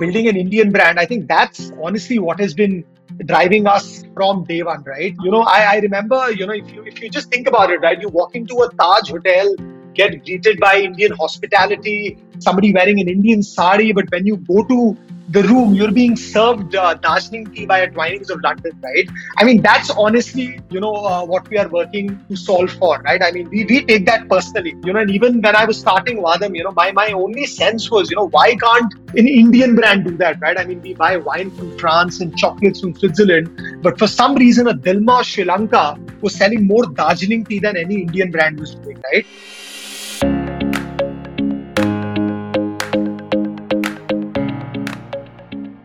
building 0.00 0.28
an 0.28 0.36
Indian 0.36 0.70
brand. 0.70 0.98
I 0.98 1.06
think 1.06 1.28
that's 1.28 1.72
honestly 1.82 2.18
what 2.18 2.40
has 2.40 2.54
been 2.54 2.84
driving 3.26 3.66
us 3.66 4.04
from 4.14 4.44
day 4.44 4.62
one, 4.62 4.82
right? 4.84 5.14
You 5.22 5.30
know, 5.30 5.42
I, 5.42 5.74
I 5.74 5.78
remember, 5.80 6.30
you 6.32 6.46
know, 6.46 6.54
if 6.54 6.72
you 6.72 6.82
if 6.84 7.02
you 7.02 7.10
just 7.10 7.30
think 7.30 7.46
about 7.46 7.70
it, 7.70 7.80
right, 7.80 8.00
you 8.00 8.08
walk 8.08 8.34
into 8.34 8.62
a 8.62 8.68
Taj 8.80 9.10
hotel, 9.10 9.54
get 9.94 10.24
greeted 10.24 10.58
by 10.58 10.74
Indian 10.80 11.12
hospitality, 11.12 12.18
somebody 12.38 12.72
wearing 12.72 13.00
an 13.00 13.08
Indian 13.08 13.42
sari, 13.42 13.92
but 13.92 14.10
when 14.10 14.26
you 14.26 14.38
go 14.38 14.64
to 14.64 14.96
the 15.30 15.44
room, 15.44 15.74
you're 15.74 15.92
being 15.92 16.16
served 16.16 16.74
uh, 16.74 16.94
Darjeeling 16.94 17.46
tea 17.52 17.64
by 17.64 17.78
a 17.80 17.90
Twinings 17.90 18.30
of 18.30 18.40
London, 18.42 18.72
right? 18.82 19.08
I 19.38 19.44
mean, 19.44 19.62
that's 19.62 19.88
honestly, 19.90 20.60
you 20.70 20.80
know, 20.80 20.92
uh, 20.92 21.24
what 21.24 21.48
we 21.48 21.56
are 21.56 21.68
working 21.68 22.18
to 22.28 22.36
solve 22.36 22.72
for, 22.72 23.00
right? 23.02 23.22
I 23.22 23.30
mean, 23.30 23.48
we, 23.48 23.64
we 23.64 23.84
take 23.84 24.06
that 24.06 24.28
personally, 24.28 24.74
you 24.84 24.92
know, 24.92 24.98
and 24.98 25.10
even 25.10 25.40
when 25.40 25.54
I 25.54 25.64
was 25.64 25.78
starting 25.78 26.16
Vahdam, 26.18 26.56
you 26.56 26.64
know, 26.64 26.72
my, 26.72 26.90
my 26.90 27.12
only 27.12 27.46
sense 27.46 27.90
was, 27.92 28.10
you 28.10 28.16
know, 28.16 28.28
why 28.28 28.56
can't 28.56 28.92
an 29.14 29.28
Indian 29.28 29.76
brand 29.76 30.04
do 30.04 30.16
that, 30.16 30.40
right? 30.40 30.58
I 30.58 30.64
mean, 30.64 30.82
we 30.82 30.94
buy 30.94 31.16
wine 31.16 31.52
from 31.52 31.78
France 31.78 32.20
and 32.20 32.36
chocolates 32.36 32.80
from 32.80 32.96
Switzerland, 32.96 33.82
but 33.82 34.00
for 34.00 34.08
some 34.08 34.34
reason, 34.34 34.66
a 34.66 34.74
Dilmah 34.74 35.22
Sri 35.22 35.44
Lanka 35.44 35.96
was 36.22 36.34
selling 36.34 36.66
more 36.66 36.86
Darjeeling 36.86 37.44
tea 37.44 37.60
than 37.60 37.76
any 37.76 38.02
Indian 38.02 38.32
brand 38.32 38.58
was 38.58 38.74
doing, 38.74 39.00
right? 39.12 39.26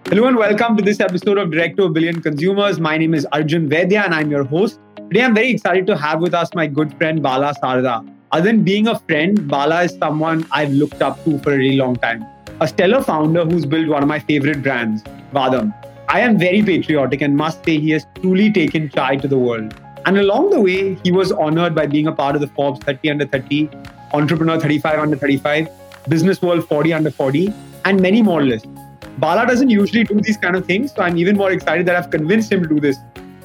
Hello 0.09 0.27
and 0.27 0.37
welcome 0.37 0.77
to 0.77 0.83
this 0.83 0.99
episode 0.99 1.39
of 1.39 1.49
Direct 1.49 1.77
to 1.77 1.85
a 1.85 1.89
Billion 1.89 2.21
Consumers. 2.21 2.79
My 2.79 2.95
name 2.95 3.15
is 3.15 3.25
Arjun 3.31 3.67
Vaidya 3.67 4.05
and 4.05 4.13
I'm 4.13 4.29
your 4.29 4.43
host. 4.43 4.79
Today 4.97 5.23
I'm 5.23 5.33
very 5.33 5.49
excited 5.49 5.87
to 5.87 5.97
have 5.97 6.21
with 6.21 6.35
us 6.35 6.53
my 6.53 6.67
good 6.67 6.95
friend 6.99 7.23
Bala 7.23 7.55
Sarda. 7.55 8.07
Other 8.31 8.43
than 8.43 8.63
being 8.63 8.87
a 8.87 8.99
friend, 8.99 9.47
Bala 9.47 9.81
is 9.81 9.97
someone 9.97 10.45
I've 10.51 10.71
looked 10.71 11.01
up 11.01 11.23
to 11.23 11.39
for 11.39 11.53
a 11.53 11.57
really 11.57 11.77
long 11.77 11.95
time. 11.95 12.23
A 12.61 12.67
stellar 12.67 13.01
founder 13.01 13.45
who's 13.45 13.65
built 13.65 13.87
one 13.87 14.03
of 14.03 14.07
my 14.07 14.19
favorite 14.19 14.61
brands, 14.61 15.01
Vahdam. 15.33 15.73
I 16.07 16.19
am 16.19 16.37
very 16.37 16.61
patriotic 16.61 17.21
and 17.21 17.35
must 17.35 17.65
say 17.65 17.79
he 17.79 17.89
has 17.89 18.05
truly 18.21 18.51
taken 18.51 18.89
chai 18.89 19.15
to 19.15 19.27
the 19.27 19.39
world. 19.39 19.73
And 20.05 20.19
along 20.19 20.51
the 20.51 20.61
way, 20.61 20.99
he 21.03 21.11
was 21.11 21.31
honored 21.31 21.73
by 21.73 21.87
being 21.87 22.05
a 22.05 22.11
part 22.11 22.35
of 22.35 22.41
the 22.41 22.47
Forbes 22.49 22.79
30 22.81 23.09
under 23.09 23.25
30, 23.25 23.69
Entrepreneur 24.13 24.59
35 24.59 24.99
under 24.99 25.17
35, 25.17 25.67
Business 26.07 26.43
World 26.43 26.67
40 26.69 26.93
under 26.93 27.09
40, 27.09 27.51
and 27.85 27.99
many 27.99 28.21
more 28.21 28.43
lists. 28.43 28.67
Bala 29.17 29.47
doesn't 29.47 29.69
usually 29.69 30.03
do 30.03 30.19
these 30.19 30.37
kind 30.37 30.55
of 30.55 30.65
things, 30.65 30.93
so 30.93 31.01
I'm 31.01 31.17
even 31.17 31.37
more 31.37 31.51
excited 31.51 31.85
that 31.85 31.95
I've 31.95 32.09
convinced 32.09 32.51
him 32.51 32.61
to 32.63 32.67
do 32.67 32.81
this. 32.81 32.97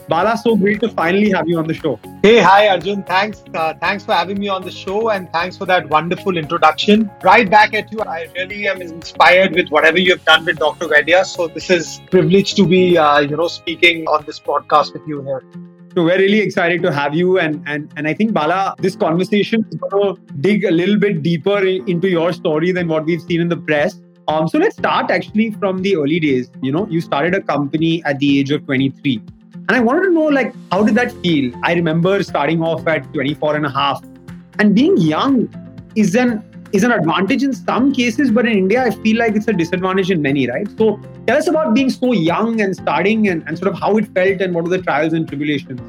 Bala, 0.09 0.37
so 0.37 0.57
great 0.57 0.81
to 0.81 0.89
finally 0.89 1.31
have 1.31 1.49
you 1.49 1.57
on 1.59 1.69
the 1.69 1.75
show. 1.75 2.01
Hey, 2.25 2.39
hi 2.39 2.67
Arjun. 2.69 3.05
Thanks, 3.05 3.45
uh, 3.55 3.75
thanks 3.75 4.05
for 4.05 4.13
having 4.13 4.41
me 4.41 4.49
on 4.49 4.63
the 4.63 4.71
show, 4.73 5.11
and 5.11 5.31
thanks 5.33 5.57
for 5.57 5.67
that 5.67 5.89
wonderful 5.89 6.37
introduction. 6.37 7.09
Right 7.23 7.49
back 7.49 7.75
at 7.75 7.93
you. 7.93 8.01
I 8.01 8.29
really 8.35 8.67
am 8.67 8.83
inspired 8.83 9.55
with 9.55 9.69
whatever 9.69 10.01
you 10.01 10.11
have 10.11 10.25
done 10.25 10.45
with 10.45 10.59
Dr. 10.59 10.89
Vaidya. 10.89 11.25
So 11.25 11.47
this 11.47 11.71
is 11.71 12.01
privileged 12.11 12.57
to 12.57 12.67
be, 12.67 12.99
uh, 12.99 13.21
you 13.21 13.37
know, 13.37 13.47
speaking 13.47 14.09
on 14.09 14.25
this 14.27 14.41
podcast 14.41 14.93
with 14.93 15.07
you 15.07 15.23
here. 15.23 15.45
So 15.95 16.03
we're 16.05 16.19
really 16.19 16.41
excited 16.41 16.83
to 16.83 16.93
have 16.93 17.15
you, 17.15 17.39
and 17.39 17.63
and 17.69 17.93
and 17.97 18.09
I 18.09 18.15
think 18.15 18.33
Bala, 18.33 18.75
this 18.79 18.97
conversation 18.97 19.65
is 19.71 19.77
going 19.77 20.03
to 20.03 20.21
dig 20.41 20.65
a 20.65 20.73
little 20.73 20.99
bit 20.99 21.23
deeper 21.23 21.59
into 21.65 22.09
your 22.09 22.33
story 22.33 22.73
than 22.73 22.89
what 22.89 23.05
we've 23.05 23.23
seen 23.23 23.41
in 23.41 23.49
the 23.49 23.57
press. 23.57 24.01
Um, 24.31 24.47
so 24.47 24.59
let's 24.59 24.77
start 24.77 25.11
actually 25.11 25.51
from 25.51 25.83
the 25.83 25.97
early 25.97 26.21
days. 26.21 26.51
You 26.63 26.71
know, 26.71 26.87
you 26.89 27.01
started 27.01 27.35
a 27.35 27.41
company 27.43 28.03
at 28.05 28.21
the 28.21 28.39
age 28.39 28.53
of 28.53 28.65
23. 28.65 29.21
And 29.55 29.73
I 29.73 29.81
wanted 29.81 30.03
to 30.03 30.11
know, 30.11 30.27
like, 30.27 30.55
how 30.71 30.85
did 30.85 30.95
that 30.95 31.11
feel? 31.23 31.53
I 31.65 31.75
remember 31.75 32.23
starting 32.23 32.63
off 32.63 32.87
at 32.87 33.13
24 33.13 33.57
and 33.57 33.67
a 33.67 33.71
half. 33.71 34.05
And 34.61 34.73
being 34.73 34.97
young 34.99 35.49
is 35.97 36.15
an 36.15 36.45
is 36.73 36.85
an 36.85 36.93
advantage 36.93 37.43
in 37.43 37.53
some 37.53 37.93
cases, 37.93 38.31
but 38.31 38.47
in 38.47 38.57
India, 38.57 38.85
I 38.85 38.91
feel 38.91 39.19
like 39.19 39.35
it's 39.35 39.49
a 39.49 39.53
disadvantage 39.53 40.13
in 40.13 40.23
many, 40.23 40.49
right? 40.49 40.69
So 40.79 41.01
tell 41.27 41.37
us 41.37 41.49
about 41.49 41.75
being 41.75 41.91
so 41.91 42.13
young 42.13 42.61
and 42.61 42.77
starting 42.77 43.27
and, 43.27 43.43
and 43.49 43.59
sort 43.59 43.73
of 43.73 43.81
how 43.81 43.97
it 43.97 44.07
felt 44.15 44.41
and 44.41 44.55
what 44.55 44.63
were 44.63 44.71
the 44.71 44.81
trials 44.81 45.13
and 45.13 45.27
tribulations. 45.27 45.81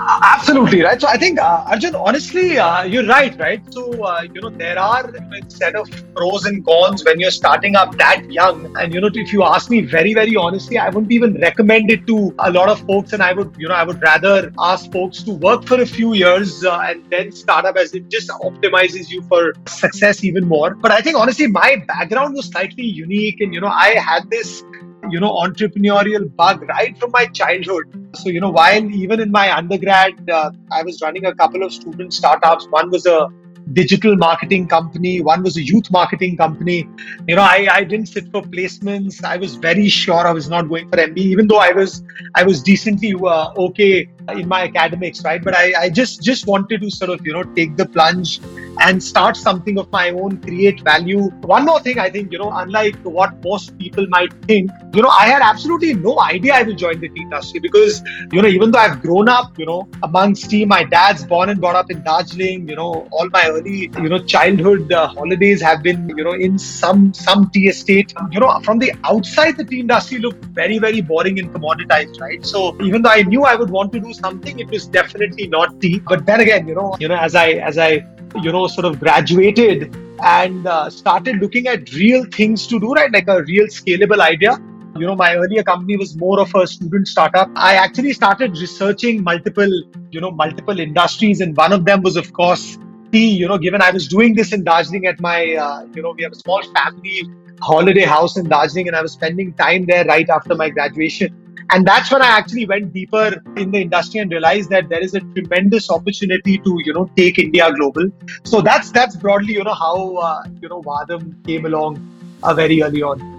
Absolutely 0.00 0.82
right. 0.82 1.00
So 1.00 1.06
I 1.08 1.16
think 1.16 1.38
uh, 1.38 1.64
Arjun, 1.68 1.94
honestly, 1.94 2.58
uh, 2.58 2.82
you're 2.82 3.06
right, 3.06 3.38
right? 3.38 3.60
So 3.72 4.04
uh, 4.04 4.22
you 4.22 4.40
know 4.40 4.50
there 4.50 4.78
are 4.78 5.08
you 5.12 5.20
know, 5.20 5.48
set 5.48 5.76
of 5.76 5.88
pros 6.14 6.46
and 6.46 6.64
cons 6.64 7.04
when 7.04 7.20
you're 7.20 7.30
starting 7.30 7.76
up 7.76 7.96
that 7.98 8.30
young. 8.30 8.74
And 8.76 8.92
you 8.92 9.00
know, 9.00 9.10
if 9.12 9.32
you 9.32 9.44
ask 9.44 9.70
me 9.70 9.82
very, 9.82 10.12
very 10.12 10.34
honestly, 10.36 10.78
I 10.78 10.88
wouldn't 10.88 11.12
even 11.12 11.34
recommend 11.40 11.90
it 11.90 12.06
to 12.08 12.34
a 12.40 12.50
lot 12.50 12.68
of 12.68 12.80
folks. 12.80 13.12
And 13.12 13.22
I 13.22 13.32
would, 13.32 13.54
you 13.58 13.68
know, 13.68 13.74
I 13.74 13.84
would 13.84 14.02
rather 14.02 14.52
ask 14.58 14.90
folks 14.90 15.22
to 15.24 15.32
work 15.32 15.64
for 15.64 15.80
a 15.80 15.86
few 15.86 16.14
years 16.14 16.64
uh, 16.64 16.78
and 16.88 17.08
then 17.10 17.30
start 17.30 17.64
up 17.64 17.76
as 17.76 17.94
it 17.94 18.08
just 18.08 18.28
optimizes 18.30 19.10
you 19.10 19.22
for 19.22 19.54
success 19.66 20.24
even 20.24 20.44
more. 20.46 20.74
But 20.74 20.90
I 20.90 21.00
think 21.00 21.16
honestly, 21.16 21.46
my 21.46 21.76
background 21.86 22.34
was 22.34 22.46
slightly 22.46 22.84
unique, 22.84 23.40
and 23.40 23.54
you 23.54 23.60
know, 23.60 23.68
I 23.68 23.90
had 23.98 24.28
this 24.30 24.62
you 25.10 25.20
know 25.20 25.32
entrepreneurial 25.32 26.34
bug 26.36 26.62
right 26.68 26.96
from 26.98 27.10
my 27.12 27.26
childhood. 27.26 28.10
So 28.14 28.28
you 28.28 28.40
know 28.40 28.50
while 28.50 28.90
even 28.90 29.20
in 29.20 29.30
my 29.30 29.54
undergrad 29.56 30.30
uh, 30.30 30.50
i 30.70 30.82
was 30.82 31.00
running 31.02 31.26
a 31.26 31.34
couple 31.34 31.62
of 31.62 31.72
student 31.72 32.12
startups. 32.12 32.66
One 32.70 32.90
was 32.90 33.06
a 33.06 33.28
digital 33.72 34.16
marketing 34.16 34.68
company. 34.68 35.20
One 35.20 35.42
was 35.42 35.56
a 35.56 35.62
youth 35.62 35.90
marketing 35.90 36.36
company. 36.36 36.88
You 37.26 37.36
know 37.36 37.42
i, 37.42 37.66
I 37.70 37.84
didn't 37.84 38.06
sit 38.06 38.30
for 38.30 38.42
placements. 38.42 39.22
I 39.24 39.36
was 39.36 39.56
very 39.56 39.88
sure 39.88 40.26
i 40.26 40.32
was 40.32 40.48
not 40.48 40.68
going 40.68 40.88
for 40.90 40.98
mba 40.98 41.18
even 41.18 41.48
though 41.48 41.62
i 41.68 41.72
was 41.72 42.02
i 42.34 42.42
was 42.42 42.62
decently 42.62 43.14
uh, 43.14 43.52
okay 43.68 44.08
in 44.32 44.48
my 44.48 44.62
academics 44.64 45.22
right 45.24 45.42
but 45.44 45.54
I, 45.54 45.72
I 45.78 45.90
just 45.90 46.22
just 46.22 46.46
wanted 46.46 46.80
to 46.80 46.90
sort 46.90 47.10
of 47.10 47.24
you 47.26 47.32
know 47.32 47.42
take 47.42 47.76
the 47.76 47.86
plunge 47.86 48.40
and 48.80 49.02
start 49.02 49.36
something 49.36 49.78
of 49.78 49.90
my 49.92 50.10
own, 50.10 50.40
create 50.40 50.80
value. 50.82 51.30
One 51.42 51.64
more 51.64 51.80
thing, 51.80 51.98
I 51.98 52.10
think, 52.10 52.32
you 52.32 52.38
know, 52.38 52.50
unlike 52.52 52.96
what 53.02 53.42
most 53.44 53.78
people 53.78 54.06
might 54.08 54.32
think, 54.44 54.70
you 54.94 55.02
know, 55.02 55.08
I 55.08 55.26
had 55.26 55.42
absolutely 55.42 55.94
no 55.94 56.20
idea 56.20 56.54
I 56.54 56.62
will 56.62 56.74
join 56.74 57.00
the 57.00 57.08
tea 57.08 57.22
industry 57.22 57.60
because, 57.60 58.02
you 58.32 58.42
know, 58.42 58.48
even 58.48 58.70
though 58.70 58.78
I've 58.78 59.00
grown 59.02 59.28
up, 59.28 59.58
you 59.58 59.66
know, 59.66 59.88
amongst 60.02 60.50
tea, 60.50 60.64
my 60.64 60.84
dad's 60.84 61.24
born 61.24 61.48
and 61.48 61.60
brought 61.60 61.76
up 61.76 61.90
in 61.90 62.02
Darjeeling, 62.02 62.68
you 62.68 62.76
know, 62.76 63.08
all 63.12 63.28
my 63.30 63.44
early, 63.48 63.90
you 64.02 64.08
know, 64.08 64.18
childhood 64.18 64.92
uh, 64.92 65.08
holidays 65.08 65.62
have 65.62 65.82
been, 65.82 66.08
you 66.16 66.24
know, 66.24 66.32
in 66.32 66.58
some 66.58 67.12
some 67.14 67.50
tea 67.50 67.68
estate. 67.68 68.12
You 68.30 68.40
know, 68.40 68.58
from 68.60 68.78
the 68.78 68.92
outside, 69.04 69.56
the 69.56 69.64
tea 69.64 69.80
industry 69.80 70.18
looked 70.18 70.44
very, 70.46 70.78
very 70.78 71.00
boring 71.00 71.38
and 71.38 71.52
commoditized, 71.52 72.20
right? 72.20 72.44
So 72.44 72.76
even 72.82 73.02
though 73.02 73.10
I 73.10 73.22
knew 73.22 73.44
I 73.44 73.54
would 73.54 73.70
want 73.70 73.92
to 73.92 74.00
do 74.00 74.13
something, 74.14 74.58
it 74.58 74.68
was 74.70 74.86
definitely 74.86 75.46
not 75.46 75.80
tea. 75.80 76.00
But 76.00 76.26
then 76.26 76.40
again, 76.40 76.68
you 76.68 76.74
know, 76.74 76.96
you 76.98 77.08
know, 77.08 77.16
as 77.16 77.34
I 77.34 77.48
as 77.70 77.78
I 77.78 78.04
you 78.42 78.52
know, 78.52 78.66
sort 78.66 78.84
of 78.84 78.98
graduated 79.00 79.94
and 80.22 80.66
uh, 80.66 80.90
started 80.90 81.36
looking 81.36 81.66
at 81.66 81.92
real 81.92 82.24
things 82.24 82.66
to 82.66 82.80
do, 82.80 82.92
right? 82.92 83.12
Like 83.12 83.28
a 83.28 83.42
real 83.42 83.66
scalable 83.66 84.20
idea. 84.20 84.58
You 84.96 85.06
know, 85.06 85.16
my 85.16 85.34
earlier 85.36 85.62
company 85.62 85.96
was 85.96 86.16
more 86.16 86.40
of 86.40 86.54
a 86.54 86.66
student 86.66 87.08
startup. 87.08 87.50
I 87.56 87.74
actually 87.74 88.12
started 88.12 88.56
researching 88.58 89.24
multiple, 89.24 89.70
you 90.10 90.20
know, 90.20 90.30
multiple 90.30 90.78
industries, 90.78 91.40
and 91.40 91.56
one 91.56 91.72
of 91.72 91.84
them 91.84 92.02
was, 92.02 92.16
of 92.16 92.32
course, 92.32 92.78
tea. 93.10 93.30
You 93.30 93.48
know, 93.48 93.58
given 93.58 93.82
I 93.82 93.90
was 93.90 94.06
doing 94.06 94.34
this 94.34 94.52
in 94.52 94.62
Darjeeling 94.62 95.06
at 95.06 95.20
my, 95.20 95.54
uh, 95.54 95.86
you 95.94 96.02
know, 96.02 96.14
we 96.16 96.22
have 96.22 96.32
a 96.32 96.36
small 96.36 96.62
family 96.72 97.28
holiday 97.60 98.04
house 98.04 98.36
in 98.36 98.48
Darjeeling, 98.48 98.86
and 98.88 98.96
I 98.96 99.02
was 99.02 99.12
spending 99.12 99.52
time 99.54 99.84
there 99.86 100.04
right 100.04 100.28
after 100.28 100.54
my 100.54 100.70
graduation 100.70 101.43
and 101.70 101.86
that's 101.86 102.10
when 102.10 102.22
i 102.22 102.26
actually 102.26 102.66
went 102.66 102.92
deeper 102.92 103.42
in 103.56 103.70
the 103.70 103.80
industry 103.82 104.20
and 104.20 104.30
realized 104.30 104.70
that 104.70 104.88
there 104.88 105.00
is 105.00 105.14
a 105.14 105.20
tremendous 105.36 105.90
opportunity 105.90 106.58
to 106.58 106.78
you 106.84 106.92
know 106.92 107.10
take 107.16 107.38
india 107.38 107.70
global 107.72 108.08
so 108.44 108.60
that's 108.60 108.90
that's 108.90 109.16
broadly 109.16 109.54
you 109.54 109.64
know 109.64 109.74
how 109.74 110.16
uh, 110.16 110.42
you 110.60 110.68
know 110.68 110.82
vahdam 110.82 111.32
came 111.46 111.64
along 111.66 112.02
uh, 112.42 112.54
very 112.54 112.82
early 112.82 113.02
on 113.02 113.30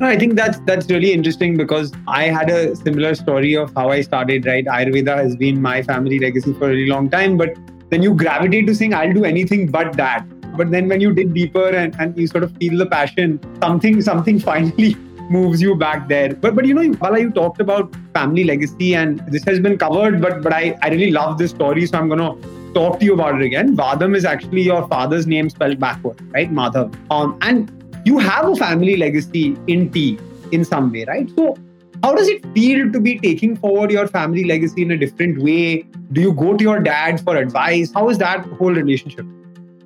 no, 0.00 0.08
I 0.08 0.18
think 0.18 0.34
that's 0.34 0.58
that's 0.60 0.88
really 0.90 1.12
interesting 1.12 1.56
because 1.56 1.92
I 2.08 2.24
had 2.24 2.50
a 2.50 2.74
similar 2.74 3.14
story 3.14 3.54
of 3.54 3.72
how 3.76 3.90
I 3.90 4.00
started. 4.00 4.46
Right, 4.46 4.64
Ayurveda 4.64 5.16
has 5.16 5.36
been 5.36 5.60
my 5.62 5.82
family 5.82 6.18
legacy 6.18 6.54
for 6.54 6.64
a 6.64 6.68
really 6.70 6.88
long 6.88 7.08
time, 7.10 7.36
but 7.36 7.56
then 7.90 8.02
you 8.02 8.14
gravitate 8.14 8.66
to 8.66 8.74
saying 8.74 8.94
I'll 8.94 9.12
do 9.12 9.24
anything 9.24 9.70
but 9.70 9.92
that. 9.98 10.26
But 10.56 10.72
then 10.72 10.88
when 10.88 11.00
you 11.00 11.12
dig 11.14 11.32
deeper 11.34 11.68
and, 11.68 11.94
and 12.00 12.18
you 12.18 12.26
sort 12.26 12.42
of 12.42 12.56
feel 12.56 12.78
the 12.78 12.86
passion, 12.86 13.38
something 13.60 14.00
something 14.00 14.40
finally 14.48 14.96
moves 15.30 15.60
you 15.60 15.74
back 15.74 16.08
there. 16.08 16.34
But 16.34 16.54
but 16.54 16.64
you 16.66 16.74
know, 16.74 16.94
Bala, 16.94 17.20
you 17.20 17.30
talked 17.30 17.60
about 17.60 17.94
family 18.14 18.44
legacy, 18.44 18.94
and 18.94 19.20
this 19.28 19.44
has 19.44 19.60
been 19.60 19.78
covered. 19.78 20.20
But 20.20 20.42
but 20.42 20.52
I, 20.52 20.76
I 20.82 20.90
really 20.90 21.10
love 21.10 21.38
this 21.38 21.50
story, 21.50 21.86
so 21.86 21.98
I'm 21.98 22.08
gonna 22.08 22.34
talk 22.74 22.98
to 23.00 23.04
you 23.04 23.14
about 23.14 23.40
it 23.40 23.44
again. 23.44 23.76
Vahdam 23.76 24.16
is 24.16 24.24
actually 24.24 24.62
your 24.62 24.86
father's 24.88 25.26
name 25.26 25.50
spelled 25.50 25.78
backward, 25.78 26.20
right? 26.32 26.52
Madhav. 26.52 26.94
Um, 27.10 27.38
and 27.42 27.70
you 28.04 28.18
have 28.18 28.48
a 28.48 28.56
family 28.56 28.96
legacy 28.96 29.56
in 29.66 29.90
tea 29.90 30.18
in 30.50 30.64
some 30.64 30.92
way, 30.92 31.04
right? 31.04 31.30
So 31.36 31.56
how 32.02 32.14
does 32.14 32.28
it 32.28 32.44
feel 32.54 32.90
to 32.90 33.00
be 33.00 33.18
taking 33.18 33.56
forward 33.56 33.92
your 33.92 34.08
family 34.08 34.44
legacy 34.44 34.82
in 34.82 34.90
a 34.90 34.96
different 34.96 35.40
way? 35.40 35.84
Do 36.12 36.20
you 36.20 36.32
go 36.32 36.56
to 36.56 36.62
your 36.62 36.80
dad 36.80 37.20
for 37.20 37.36
advice? 37.36 37.92
How 37.94 38.08
is 38.08 38.18
that 38.18 38.44
whole 38.46 38.72
relationship? 38.72 39.24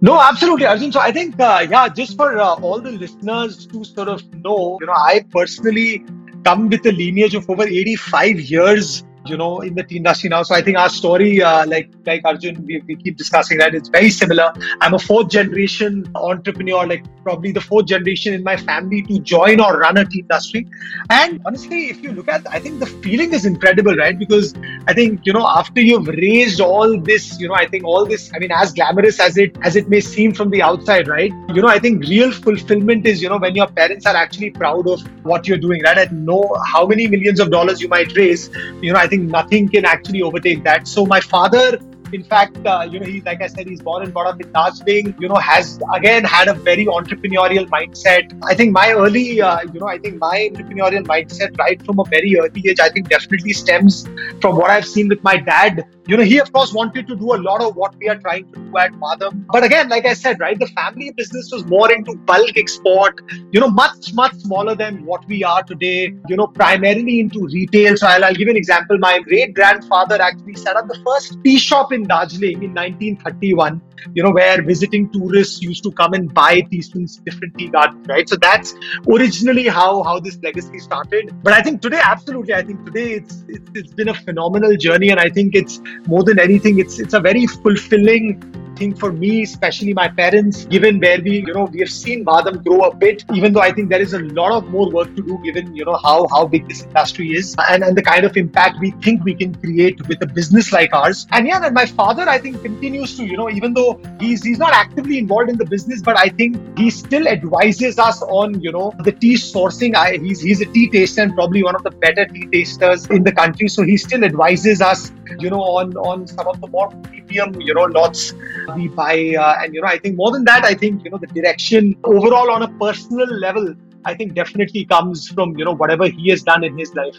No, 0.01 0.21
absolutely, 0.21 0.67
Arjun. 0.67 0.93
So 0.93 1.01
I 1.01 1.11
think, 1.13 1.39
uh, 1.41 1.67
yeah, 1.69 1.89
just 1.89 2.17
for 2.17 2.39
uh, 2.39 2.55
all 2.57 2.81
the 2.81 2.91
listeners 2.93 3.67
to 3.67 3.85
sort 3.85 4.09
of 4.09 4.23
know, 4.35 4.79
you 4.81 4.87
know, 4.87 4.93
I 4.93 5.25
personally 5.31 6.05
come 6.45 6.69
with 6.69 6.85
a 6.87 6.93
lineage 6.93 7.35
of 7.35 7.49
over 7.49 7.67
85 7.67 8.41
years 8.41 9.05
you 9.29 9.37
know, 9.37 9.61
in 9.61 9.75
the 9.75 9.83
tea 9.83 9.97
industry 9.97 10.29
now. 10.29 10.43
So 10.43 10.55
I 10.55 10.63
think 10.63 10.79
our 10.79 10.89
story, 10.89 11.43
uh, 11.43 11.67
like 11.67 11.91
like 12.07 12.23
Arjun, 12.25 12.65
we, 12.65 12.83
we 12.87 12.97
keep 12.97 13.17
discussing 13.17 13.59
that 13.59 13.75
it's 13.75 13.89
very 13.89 14.11
similar. 14.11 14.53
I'm 14.81 14.95
a 14.95 14.99
fourth 14.99 15.29
generation 15.31 16.11
entrepreneur, 16.15 16.87
like 16.87 17.05
probably 17.23 17.53
the 17.53 17.61
fourth 17.61 17.87
generation 17.87 18.35
in 18.35 18.43
my 18.43 18.57
family 18.57 19.03
to 19.03 19.19
join 19.21 19.61
or 19.61 19.79
run 19.79 19.97
a 19.97 20.05
tea 20.05 20.21
industry. 20.21 20.67
And 21.11 21.41
honestly, 21.47 21.91
if 21.91 22.03
you 22.03 22.13
look 22.13 22.29
at, 22.29 22.47
I 22.51 22.59
think 22.59 22.81
the 22.81 22.87
feeling 22.87 23.33
is 23.33 23.47
incredible, 23.47 23.95
right? 23.97 24.19
Because 24.19 24.55
I 24.87 24.95
think 24.95 25.21
you 25.25 25.33
know 25.33 25.47
after 25.47 25.81
you've 25.81 26.07
raised 26.09 26.61
all 26.61 26.99
this, 27.01 27.39
you 27.41 27.49
know, 27.49 27.55
I 27.55 27.67
think 27.67 27.85
all 27.85 28.05
this, 28.07 28.31
I 28.35 28.39
mean, 28.39 28.53
as 28.53 28.73
glamorous 28.73 29.21
as 29.21 29.37
it 29.37 29.57
as 29.63 29.77
it 29.77 29.89
may 29.89 30.01
seem 30.01 30.33
from 30.35 30.51
the 30.51 30.63
outside, 30.63 31.09
right? 31.09 31.33
You 31.55 31.63
know, 31.63 31.69
I 31.69 31.79
think 31.79 32.05
real 32.05 32.33
fulfillment 32.33 33.07
is 33.07 33.23
you 33.23 33.29
know 33.29 33.39
when 33.39 33.55
your 33.55 33.67
parents 33.69 34.07
are 34.07 34.17
actually 34.17 34.51
proud 34.51 34.89
of 34.89 35.01
what 35.25 35.47
you're 35.47 35.59
doing, 35.59 35.83
right? 35.83 35.99
I 35.99 36.05
know 36.13 36.57
how 36.67 36.87
many 36.87 37.07
millions 37.07 37.41
of 37.41 37.51
dollars 37.51 37.81
you 37.81 37.89
might 37.89 38.15
raise, 38.17 38.51
you 38.83 38.93
know, 38.93 38.99
I 38.99 39.07
think 39.07 39.16
nothing 39.19 39.69
can 39.69 39.85
actually 39.85 40.23
overtake 40.23 40.65
that. 40.65 40.87
So 40.89 41.07
my 41.07 41.21
father 41.21 41.79
in 42.13 42.23
fact, 42.23 42.65
uh, 42.67 42.87
you 42.91 43.01
know, 43.01 43.07
he, 43.07 43.21
like 43.23 43.43
I 43.43 43.47
said, 43.47 43.67
he's 43.67 43.83
born 43.83 44.03
and 44.03 44.13
brought 44.13 44.27
up 44.27 44.41
in 44.41 44.51
Darjeeling, 44.53 45.15
you 45.19 45.29
know, 45.29 45.37
has 45.37 45.81
again 45.95 46.25
had 46.25 46.49
a 46.49 46.55
very 46.55 46.87
entrepreneurial 46.87 47.67
mindset. 47.69 48.39
I 48.45 48.55
think 48.55 48.73
my 48.73 48.93
early, 48.93 49.41
uh, 49.41 49.61
you 49.73 49.81
know, 49.81 49.89
I 49.89 49.99
think 49.99 50.19
my 50.19 50.51
entrepreneurial 50.53 51.05
mindset 51.05 51.59
right 51.59 51.83
from 51.85 51.99
a 51.99 52.05
very 52.05 52.39
early 52.39 52.63
age, 52.67 52.81
I 52.81 52.89
think 52.89 53.09
definitely 53.09 53.53
stems 53.53 54.07
from 54.41 54.57
what 54.57 54.71
I've 54.71 54.87
seen 54.87 55.09
with 55.09 55.23
my 55.23 55.37
dad 55.37 55.85
you 56.09 56.17
know, 56.17 56.23
he 56.23 56.39
of 56.39 56.53
course 56.53 56.73
wanted 56.73 57.09
to 57.09 57.17
do 57.17 57.35
a 57.35 57.39
lot 57.47 57.61
of 57.61 57.75
what 57.75 57.97
we 57.97 58.09
are 58.09 58.17
trying 58.17 58.51
to 58.53 58.61
do 58.61 58.79
at 58.79 58.93
Vahdam. 58.93 59.45
But 59.49 59.65
again, 59.65 59.89
like 59.89 60.07
I 60.07 60.15
said, 60.15 60.39
right, 60.39 60.57
the 60.59 60.69
family 60.69 61.11
business 61.11 61.51
was 61.53 61.67
more 61.67 61.91
into 61.93 62.15
bulk 62.15 62.57
export, 62.57 63.21
you 63.51 63.59
know, 63.59 63.69
much, 63.69 64.15
much 64.15 64.35
smaller 64.35 64.77
than 64.77 65.05
what 65.05 65.27
we 65.27 65.43
are 65.43 65.65
today, 65.65 66.15
you 66.29 66.37
know, 66.37 66.47
primarily 66.47 67.19
into 67.19 67.47
retail. 67.47 67.97
So 67.97 68.07
I'll, 68.07 68.25
I'll 68.25 68.35
give 68.35 68.47
you 68.47 68.51
an 68.51 68.57
example. 68.57 68.99
My 68.99 69.19
great 69.19 69.55
grandfather 69.55 70.23
actually 70.23 70.55
set 70.55 70.77
up 70.77 70.87
the 70.87 70.99
first 71.05 71.43
tea 71.43 71.59
shop 71.59 71.93
in 71.97 72.05
Darjeeling 72.05 72.63
in 72.63 72.75
1931 72.75 73.83
you 74.15 74.23
know, 74.23 74.31
where 74.31 74.63
visiting 74.63 75.11
tourists 75.11 75.63
used 75.63 75.83
to 75.85 75.93
come 75.93 76.13
and 76.13 76.33
buy 76.33 76.61
teas 76.61 76.89
from 76.89 77.07
different 77.25 77.57
tea 77.59 77.69
gardens, 77.69 78.07
right? 78.09 78.29
So 78.29 78.37
that's 78.37 78.75
originally 79.09 79.67
how 79.67 80.03
how 80.03 80.21
this 80.21 80.39
legacy 80.43 80.79
started. 80.79 81.35
But 81.43 81.53
I 81.53 81.63
think 81.63 81.83
today, 81.83 82.01
absolutely, 82.03 82.55
I 82.55 82.63
think 82.63 82.85
today 82.85 83.13
it's 83.13 83.45
it's, 83.49 83.71
it's 83.75 83.93
been 83.93 84.09
a 84.09 84.15
phenomenal 84.15 84.77
journey, 84.77 85.11
and 85.11 85.21
I 85.21 85.29
think 85.29 85.55
it's 85.55 85.81
more 86.07 86.23
than 86.25 86.39
anything, 86.39 86.79
it's 86.79 86.99
it's 86.99 87.15
a 87.15 87.21
very 87.21 87.47
fulfilling 87.47 88.41
think 88.77 88.99
for 88.99 89.13
me, 89.13 89.43
especially 89.43 89.93
my 89.95 90.09
parents, 90.09 90.65
given 90.67 91.01
where 91.01 91.21
we, 91.21 91.39
you 91.47 91.55
know, 91.55 91.65
we 91.65 91.81
have 91.81 91.91
seen 91.91 92.25
Vahdam 92.25 92.63
grow 92.65 92.83
a 92.83 92.95
bit, 92.95 93.25
even 93.35 93.53
though 93.53 93.61
I 93.61 93.73
think 93.73 93.89
there 93.89 94.01
is 94.01 94.13
a 94.13 94.21
lot 94.41 94.53
of 94.53 94.69
more 94.69 94.91
work 94.91 95.15
to 95.17 95.23
do 95.23 95.39
given, 95.45 95.75
you 95.75 95.85
know, 95.85 95.97
how, 95.97 96.29
how 96.29 96.47
big 96.47 96.69
this 96.69 96.83
industry 96.83 97.29
is 97.33 97.57
and, 97.71 97.83
and 97.83 97.97
the 97.97 98.03
kind 98.03 98.25
of 98.25 98.37
impact 98.37 98.79
we 98.81 98.91
think 99.03 99.25
we 99.25 99.35
can 99.35 99.55
create 99.55 100.07
with 100.09 100.23
a 100.23 100.27
business 100.27 100.73
like 100.73 100.93
ours. 100.93 101.27
And 101.33 101.47
yeah, 101.47 101.65
and 101.65 101.75
my 101.75 101.87
father, 101.87 102.29
I 102.29 102.39
think, 102.39 102.63
continues 102.63 103.17
to, 103.17 103.25
you 103.25 103.37
know, 103.37 103.51
even 103.51 103.75
though 103.75 104.01
he's 104.21 104.45
he's 104.45 104.59
not 104.59 104.73
actively 104.73 105.19
involved 105.19 105.51
in 105.51 105.57
the 105.57 105.65
business, 105.65 106.03
but 106.03 106.19
I 106.19 106.29
think 106.29 106.79
he 106.79 106.91
still 106.91 107.27
advises 107.29 107.99
us 107.99 108.23
on, 108.23 108.61
you 108.61 108.73
know, 108.73 108.93
the 109.01 109.13
tea 109.13 109.35
sourcing. 109.35 109.95
I, 109.95 110.19
he's 110.19 110.41
he's 110.41 110.61
a 110.61 110.67
tea 110.67 110.89
taster 110.91 111.23
and 111.23 111.35
probably 111.35 111.63
one 111.63 111.75
of 111.75 111.83
the 111.83 111.91
better 111.91 112.27
tea 112.27 112.47
tasters 112.53 113.07
in 113.07 113.25
the 113.25 113.33
country. 113.33 113.69
So 113.69 113.83
he 113.83 113.97
still 113.97 114.25
advises 114.25 114.81
us, 114.81 115.13
you 115.39 115.51
know, 115.51 115.63
on 115.63 115.97
on 115.97 116.27
some 116.27 116.47
of 116.47 116.61
the 116.61 116.69
more 116.69 116.91
premium, 116.91 117.61
you 117.61 117.75
know, 117.75 117.85
lots 117.85 118.33
we 118.75 118.89
buy. 118.89 119.35
Uh, 119.39 119.57
and, 119.63 119.75
you 119.75 119.81
know, 119.81 119.89
I 119.89 119.99
think 119.99 120.17
more 120.17 120.33
than 120.33 120.45
that, 120.45 120.65
I 120.65 120.75
think, 120.75 121.05
you 121.05 121.11
know, 121.11 121.19
the 121.19 121.27
direction 121.29 121.97
overall 122.05 122.51
on 122.51 122.63
a 122.63 122.69
personal 122.79 123.27
level, 123.27 123.75
I 124.05 124.15
think 124.15 124.35
definitely 124.35 124.85
comes 124.85 125.29
from, 125.29 125.57
you 125.57 125.65
know, 125.65 125.75
whatever 125.75 126.09
he 126.09 126.31
has 126.31 126.43
done 126.43 126.65
in 126.65 126.79
his 126.79 126.95
life. 126.95 127.17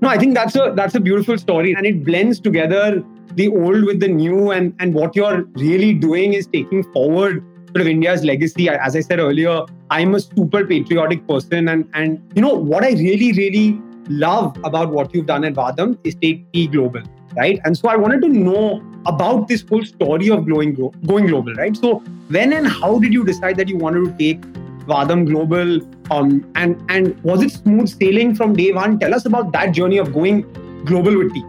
No, 0.00 0.08
I 0.08 0.18
think 0.18 0.34
that's 0.34 0.54
a 0.56 0.72
that's 0.76 0.94
a 0.94 1.00
beautiful 1.00 1.38
story, 1.38 1.72
and 1.72 1.86
it 1.86 2.04
blends 2.04 2.38
together 2.38 3.02
the 3.34 3.48
old 3.48 3.84
with 3.84 3.98
the 4.00 4.08
new, 4.08 4.50
and 4.50 4.74
and 4.78 4.92
what 4.92 5.16
you're 5.16 5.44
really 5.54 5.94
doing 5.94 6.34
is 6.34 6.46
taking 6.46 6.82
forward 6.92 7.42
sort 7.68 7.80
of 7.80 7.86
India's 7.86 8.22
legacy. 8.22 8.68
As 8.68 8.94
I 8.94 9.00
said 9.00 9.20
earlier, 9.20 9.62
I'm 9.90 10.14
a 10.14 10.20
super 10.20 10.66
patriotic 10.66 11.26
person, 11.26 11.68
and 11.68 11.88
and 11.94 12.20
you 12.34 12.42
know 12.42 12.52
what 12.52 12.84
I 12.84 12.90
really 12.90 13.32
really 13.32 13.80
love 14.08 14.56
about 14.64 14.92
what 14.92 15.14
you've 15.14 15.26
done 15.26 15.44
at 15.44 15.54
Vahdam 15.54 15.98
is 16.04 16.14
take 16.14 16.52
tea 16.52 16.66
global 16.66 17.02
right? 17.36 17.60
And 17.64 17.76
so 17.76 17.88
I 17.88 17.96
wanted 17.96 18.22
to 18.22 18.28
know 18.28 18.82
about 19.06 19.48
this 19.48 19.64
whole 19.68 19.84
story 19.84 20.30
of 20.30 20.46
going, 20.48 20.74
going 21.06 21.26
global, 21.26 21.54
right? 21.54 21.76
So 21.76 21.98
when 22.28 22.52
and 22.52 22.66
how 22.66 22.98
did 22.98 23.12
you 23.12 23.24
decide 23.24 23.56
that 23.58 23.68
you 23.68 23.76
wanted 23.76 24.04
to 24.04 24.18
take 24.18 24.40
Vahdam 24.86 25.26
global? 25.26 25.80
Um, 26.10 26.50
and 26.54 26.82
and 26.88 27.20
was 27.22 27.42
it 27.42 27.52
smooth 27.52 27.88
sailing 27.88 28.34
from 28.34 28.54
day 28.54 28.72
one? 28.72 28.98
Tell 28.98 29.14
us 29.14 29.26
about 29.26 29.52
that 29.52 29.72
journey 29.72 29.98
of 29.98 30.12
going 30.12 30.42
global 30.84 31.16
with 31.18 31.34
tea. 31.34 31.44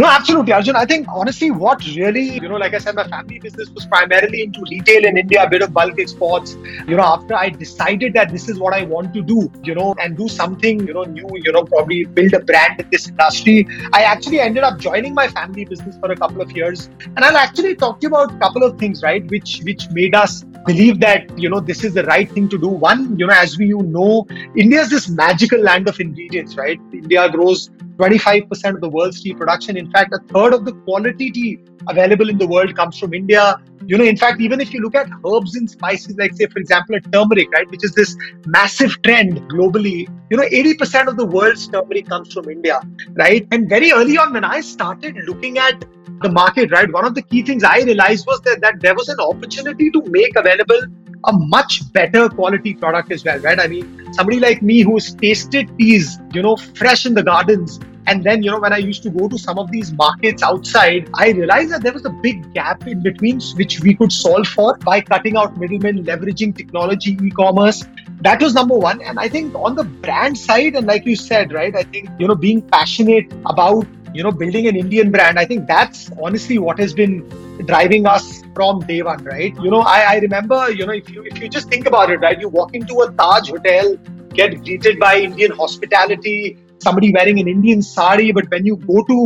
No, 0.00 0.06
absolutely, 0.06 0.54
Arjun. 0.54 0.76
I 0.76 0.86
think 0.86 1.06
honestly, 1.10 1.50
what 1.50 1.84
really, 1.94 2.22
you 2.22 2.48
know, 2.48 2.56
like 2.56 2.72
I 2.72 2.78
said, 2.78 2.94
my 2.94 3.06
family 3.06 3.38
business 3.38 3.68
was 3.68 3.84
primarily 3.84 4.40
into 4.40 4.62
retail 4.70 5.04
in 5.04 5.18
India, 5.18 5.42
a 5.44 5.50
bit 5.50 5.60
of 5.60 5.74
bulk 5.74 5.98
exports. 5.98 6.56
You 6.88 6.96
know, 6.96 7.02
after 7.02 7.34
I 7.34 7.50
decided 7.50 8.14
that 8.14 8.32
this 8.32 8.48
is 8.48 8.58
what 8.58 8.72
I 8.72 8.84
want 8.84 9.12
to 9.12 9.20
do, 9.20 9.52
you 9.62 9.74
know, 9.74 9.94
and 10.00 10.16
do 10.16 10.26
something, 10.26 10.86
you 10.86 10.94
know, 10.94 11.02
new, 11.02 11.28
you 11.34 11.52
know, 11.52 11.64
probably 11.64 12.06
build 12.06 12.32
a 12.32 12.40
brand 12.40 12.80
in 12.80 12.88
this 12.90 13.08
industry, 13.08 13.68
I 13.92 14.04
actually 14.04 14.40
ended 14.40 14.62
up 14.62 14.78
joining 14.78 15.12
my 15.12 15.28
family 15.28 15.66
business 15.66 15.98
for 15.98 16.10
a 16.10 16.16
couple 16.16 16.40
of 16.40 16.50
years. 16.52 16.88
And 17.04 17.18
I'll 17.22 17.36
actually 17.36 17.74
talk 17.74 18.00
to 18.00 18.06
you 18.06 18.14
about 18.14 18.34
a 18.34 18.38
couple 18.38 18.62
of 18.62 18.78
things, 18.78 19.02
right, 19.02 19.30
which 19.30 19.60
which 19.64 19.90
made 19.90 20.14
us 20.14 20.44
believe 20.64 20.98
that 21.00 21.38
you 21.38 21.50
know 21.50 21.60
this 21.60 21.84
is 21.84 21.92
the 21.94 22.04
right 22.04 22.30
thing 22.32 22.48
to 22.48 22.58
do 22.58 22.68
one 22.68 23.18
you 23.18 23.26
know 23.26 23.32
as 23.32 23.56
we 23.56 23.66
you 23.66 23.80
know 23.82 24.26
india 24.56 24.80
is 24.82 24.90
this 24.90 25.08
magical 25.08 25.58
land 25.58 25.88
of 25.88 25.98
ingredients 26.00 26.54
right 26.56 26.78
india 26.92 27.28
grows 27.30 27.70
25% 28.00 28.74
of 28.74 28.80
the 28.80 28.88
world's 28.88 29.22
tea 29.22 29.34
production. 29.34 29.76
In 29.76 29.90
fact, 29.90 30.14
a 30.14 30.18
third 30.32 30.54
of 30.54 30.64
the 30.64 30.72
quality 30.86 31.30
tea 31.30 31.58
available 31.86 32.30
in 32.30 32.38
the 32.38 32.46
world 32.46 32.74
comes 32.74 32.98
from 32.98 33.12
India. 33.12 33.56
You 33.86 33.98
know, 33.98 34.04
in 34.04 34.16
fact, 34.16 34.40
even 34.40 34.60
if 34.60 34.72
you 34.72 34.80
look 34.80 34.94
at 34.94 35.08
herbs 35.26 35.56
and 35.56 35.70
spices, 35.70 36.16
like 36.16 36.32
say, 36.34 36.46
for 36.46 36.58
example, 36.58 36.94
a 36.94 37.00
turmeric, 37.00 37.50
right, 37.52 37.70
which 37.70 37.84
is 37.84 37.92
this 37.92 38.16
massive 38.46 39.00
trend 39.02 39.38
globally, 39.50 40.08
you 40.30 40.36
know, 40.36 40.44
80% 40.44 41.08
of 41.08 41.16
the 41.16 41.26
world's 41.26 41.68
turmeric 41.68 42.08
comes 42.08 42.32
from 42.32 42.48
India, 42.48 42.80
right? 43.12 43.46
And 43.52 43.68
very 43.68 43.92
early 43.92 44.16
on, 44.16 44.32
when 44.32 44.44
I 44.44 44.60
started 44.60 45.16
looking 45.26 45.58
at 45.58 45.84
the 46.22 46.30
market, 46.30 46.70
right, 46.70 46.90
one 46.92 47.04
of 47.04 47.14
the 47.14 47.22
key 47.22 47.42
things 47.42 47.64
I 47.64 47.80
realized 47.80 48.26
was 48.26 48.40
that, 48.42 48.60
that 48.62 48.80
there 48.80 48.94
was 48.94 49.08
an 49.08 49.20
opportunity 49.20 49.90
to 49.90 50.02
make 50.06 50.36
available 50.36 50.80
a 51.24 51.32
much 51.32 51.92
better 51.92 52.28
quality 52.28 52.74
product 52.74 53.12
as 53.12 53.24
well, 53.24 53.38
right? 53.40 53.60
I 53.60 53.66
mean, 53.66 54.12
somebody 54.14 54.40
like 54.40 54.62
me 54.62 54.82
who's 54.82 55.14
tasted 55.14 55.76
teas, 55.78 56.18
you 56.32 56.42
know, 56.42 56.56
fresh 56.56 57.06
in 57.06 57.14
the 57.14 57.22
gardens, 57.22 57.78
and 58.06 58.24
then, 58.24 58.42
you 58.42 58.50
know, 58.50 58.58
when 58.58 58.72
I 58.72 58.78
used 58.78 59.02
to 59.04 59.10
go 59.10 59.28
to 59.28 59.38
some 59.38 59.58
of 59.58 59.70
these 59.70 59.92
markets 59.92 60.42
outside, 60.42 61.08
I 61.14 61.30
realized 61.30 61.70
that 61.70 61.82
there 61.82 61.92
was 61.92 62.04
a 62.04 62.10
big 62.10 62.52
gap 62.54 62.86
in 62.86 63.02
between 63.02 63.40
which 63.54 63.80
we 63.80 63.94
could 63.94 64.10
solve 64.10 64.48
for 64.48 64.76
by 64.78 65.00
cutting 65.00 65.36
out 65.36 65.56
middlemen, 65.58 66.04
leveraging 66.04 66.56
technology, 66.56 67.16
e 67.22 67.30
commerce. 67.30 67.84
That 68.22 68.42
was 68.42 68.54
number 68.54 68.74
one. 68.74 69.00
And 69.02 69.20
I 69.20 69.28
think 69.28 69.54
on 69.54 69.76
the 69.76 69.84
brand 69.84 70.36
side, 70.36 70.74
and 70.74 70.86
like 70.86 71.06
you 71.06 71.14
said, 71.14 71.52
right, 71.52 71.74
I 71.76 71.84
think, 71.84 72.08
you 72.18 72.26
know, 72.26 72.34
being 72.34 72.62
passionate 72.62 73.32
about 73.46 73.86
you 74.14 74.22
know 74.22 74.32
building 74.32 74.66
an 74.66 74.76
indian 74.76 75.10
brand 75.10 75.38
i 75.38 75.44
think 75.44 75.66
that's 75.66 76.10
honestly 76.22 76.58
what 76.58 76.78
has 76.78 76.94
been 76.94 77.18
driving 77.66 78.06
us 78.06 78.42
from 78.54 78.80
day 78.80 79.02
one 79.02 79.22
right? 79.24 79.54
You 79.62 79.70
know 79.70 79.80
i, 79.80 80.00
I 80.14 80.18
remember 80.18 80.70
you 80.70 80.86
know 80.86 80.92
if 80.92 81.10
you 81.10 81.22
if 81.24 81.40
you 81.40 81.48
just 81.48 81.68
think 81.68 81.86
about 81.86 82.10
it 82.10 82.18
right 82.18 82.40
you 82.40 82.48
walk 82.48 82.74
into 82.74 83.00
a 83.02 83.12
taj 83.12 83.50
hotel 83.50 83.96
get 84.34 84.62
greeted 84.64 84.98
by 84.98 85.18
indian 85.18 85.52
hospitality 85.52 86.58
somebody 86.82 87.12
wearing 87.12 87.38
an 87.38 87.48
Indian 87.48 87.82
sari, 87.82 88.32
but 88.32 88.50
when 88.50 88.64
you 88.64 88.76
go 88.76 89.02
to 89.04 89.16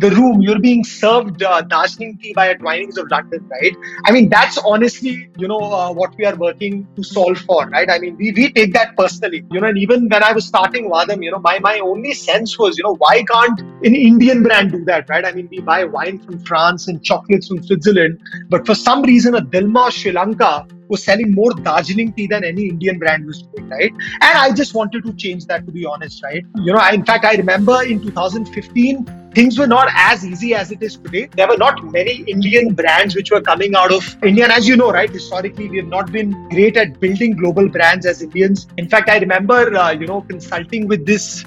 the 0.00 0.10
room, 0.10 0.40
you're 0.40 0.60
being 0.60 0.84
served 0.84 1.42
uh, 1.42 1.60
Darjeeling 1.62 2.18
tea 2.18 2.32
by 2.34 2.46
a 2.46 2.56
Twinings 2.56 2.96
of 2.96 3.10
London, 3.10 3.46
right? 3.48 3.76
I 4.04 4.12
mean, 4.12 4.28
that's 4.28 4.58
honestly, 4.58 5.28
you 5.36 5.48
know, 5.48 5.58
uh, 5.58 5.92
what 5.92 6.16
we 6.16 6.24
are 6.24 6.36
working 6.36 6.86
to 6.96 7.02
solve 7.02 7.38
for, 7.38 7.66
right? 7.68 7.90
I 7.90 7.98
mean, 7.98 8.16
we, 8.16 8.32
we 8.32 8.52
take 8.52 8.72
that 8.74 8.96
personally, 8.96 9.44
you 9.50 9.60
know, 9.60 9.68
and 9.68 9.78
even 9.78 10.08
when 10.08 10.22
I 10.22 10.32
was 10.32 10.46
starting 10.46 10.90
Vahdam, 10.90 11.22
you 11.22 11.30
know, 11.30 11.40
my, 11.40 11.58
my 11.58 11.80
only 11.80 12.12
sense 12.12 12.58
was, 12.58 12.78
you 12.78 12.84
know, 12.84 12.94
why 12.96 13.22
can't 13.24 13.60
an 13.60 13.94
Indian 13.94 14.42
brand 14.42 14.72
do 14.72 14.84
that, 14.84 15.08
right? 15.08 15.24
I 15.24 15.32
mean, 15.32 15.48
we 15.50 15.60
buy 15.60 15.84
wine 15.84 16.18
from 16.18 16.38
France 16.40 16.88
and 16.88 17.02
chocolates 17.02 17.48
from 17.48 17.62
Switzerland, 17.62 18.20
but 18.48 18.66
for 18.66 18.74
some 18.74 19.02
reason, 19.02 19.34
a 19.34 19.40
Dilmah 19.40 19.90
Sri 19.90 20.12
Lanka 20.12 20.66
was 20.88 21.04
selling 21.04 21.32
more 21.32 21.52
Darjeeling 21.52 22.12
tea 22.12 22.26
than 22.26 22.44
any 22.44 22.68
Indian 22.68 22.98
brand 22.98 23.26
was 23.26 23.42
doing, 23.42 23.68
right? 23.68 23.92
And 23.92 24.38
I 24.38 24.52
just 24.52 24.74
wanted 24.74 25.04
to 25.04 25.12
change 25.14 25.46
that, 25.46 25.66
to 25.66 25.72
be 25.72 25.84
honest, 25.84 26.22
right? 26.22 26.44
You 26.56 26.72
know, 26.72 26.78
I, 26.78 26.92
in 26.92 27.04
fact, 27.04 27.24
I 27.24 27.34
remember 27.34 27.82
in 27.82 28.00
2015, 28.00 29.30
things 29.34 29.58
were 29.58 29.66
not 29.66 29.88
as 29.94 30.24
easy 30.24 30.54
as 30.54 30.70
it 30.70 30.82
is 30.82 30.96
today. 30.96 31.28
There 31.36 31.48
were 31.48 31.56
not 31.56 31.84
many 31.92 32.22
Indian 32.22 32.74
brands 32.74 33.14
which 33.14 33.30
were 33.30 33.40
coming 33.40 33.74
out 33.74 33.92
of 33.92 34.16
India. 34.22 34.44
And 34.44 34.52
as 34.52 34.66
you 34.66 34.76
know, 34.76 34.90
right, 34.90 35.10
historically, 35.10 35.68
we 35.68 35.78
have 35.78 35.88
not 35.88 36.10
been 36.10 36.48
great 36.48 36.76
at 36.76 37.00
building 37.00 37.36
global 37.36 37.68
brands 37.68 38.06
as 38.06 38.22
Indians. 38.22 38.66
In 38.76 38.88
fact, 38.88 39.08
I 39.08 39.18
remember, 39.18 39.74
uh, 39.74 39.90
you 39.92 40.06
know, 40.06 40.22
consulting 40.22 40.88
with 40.88 41.06
this 41.06 41.44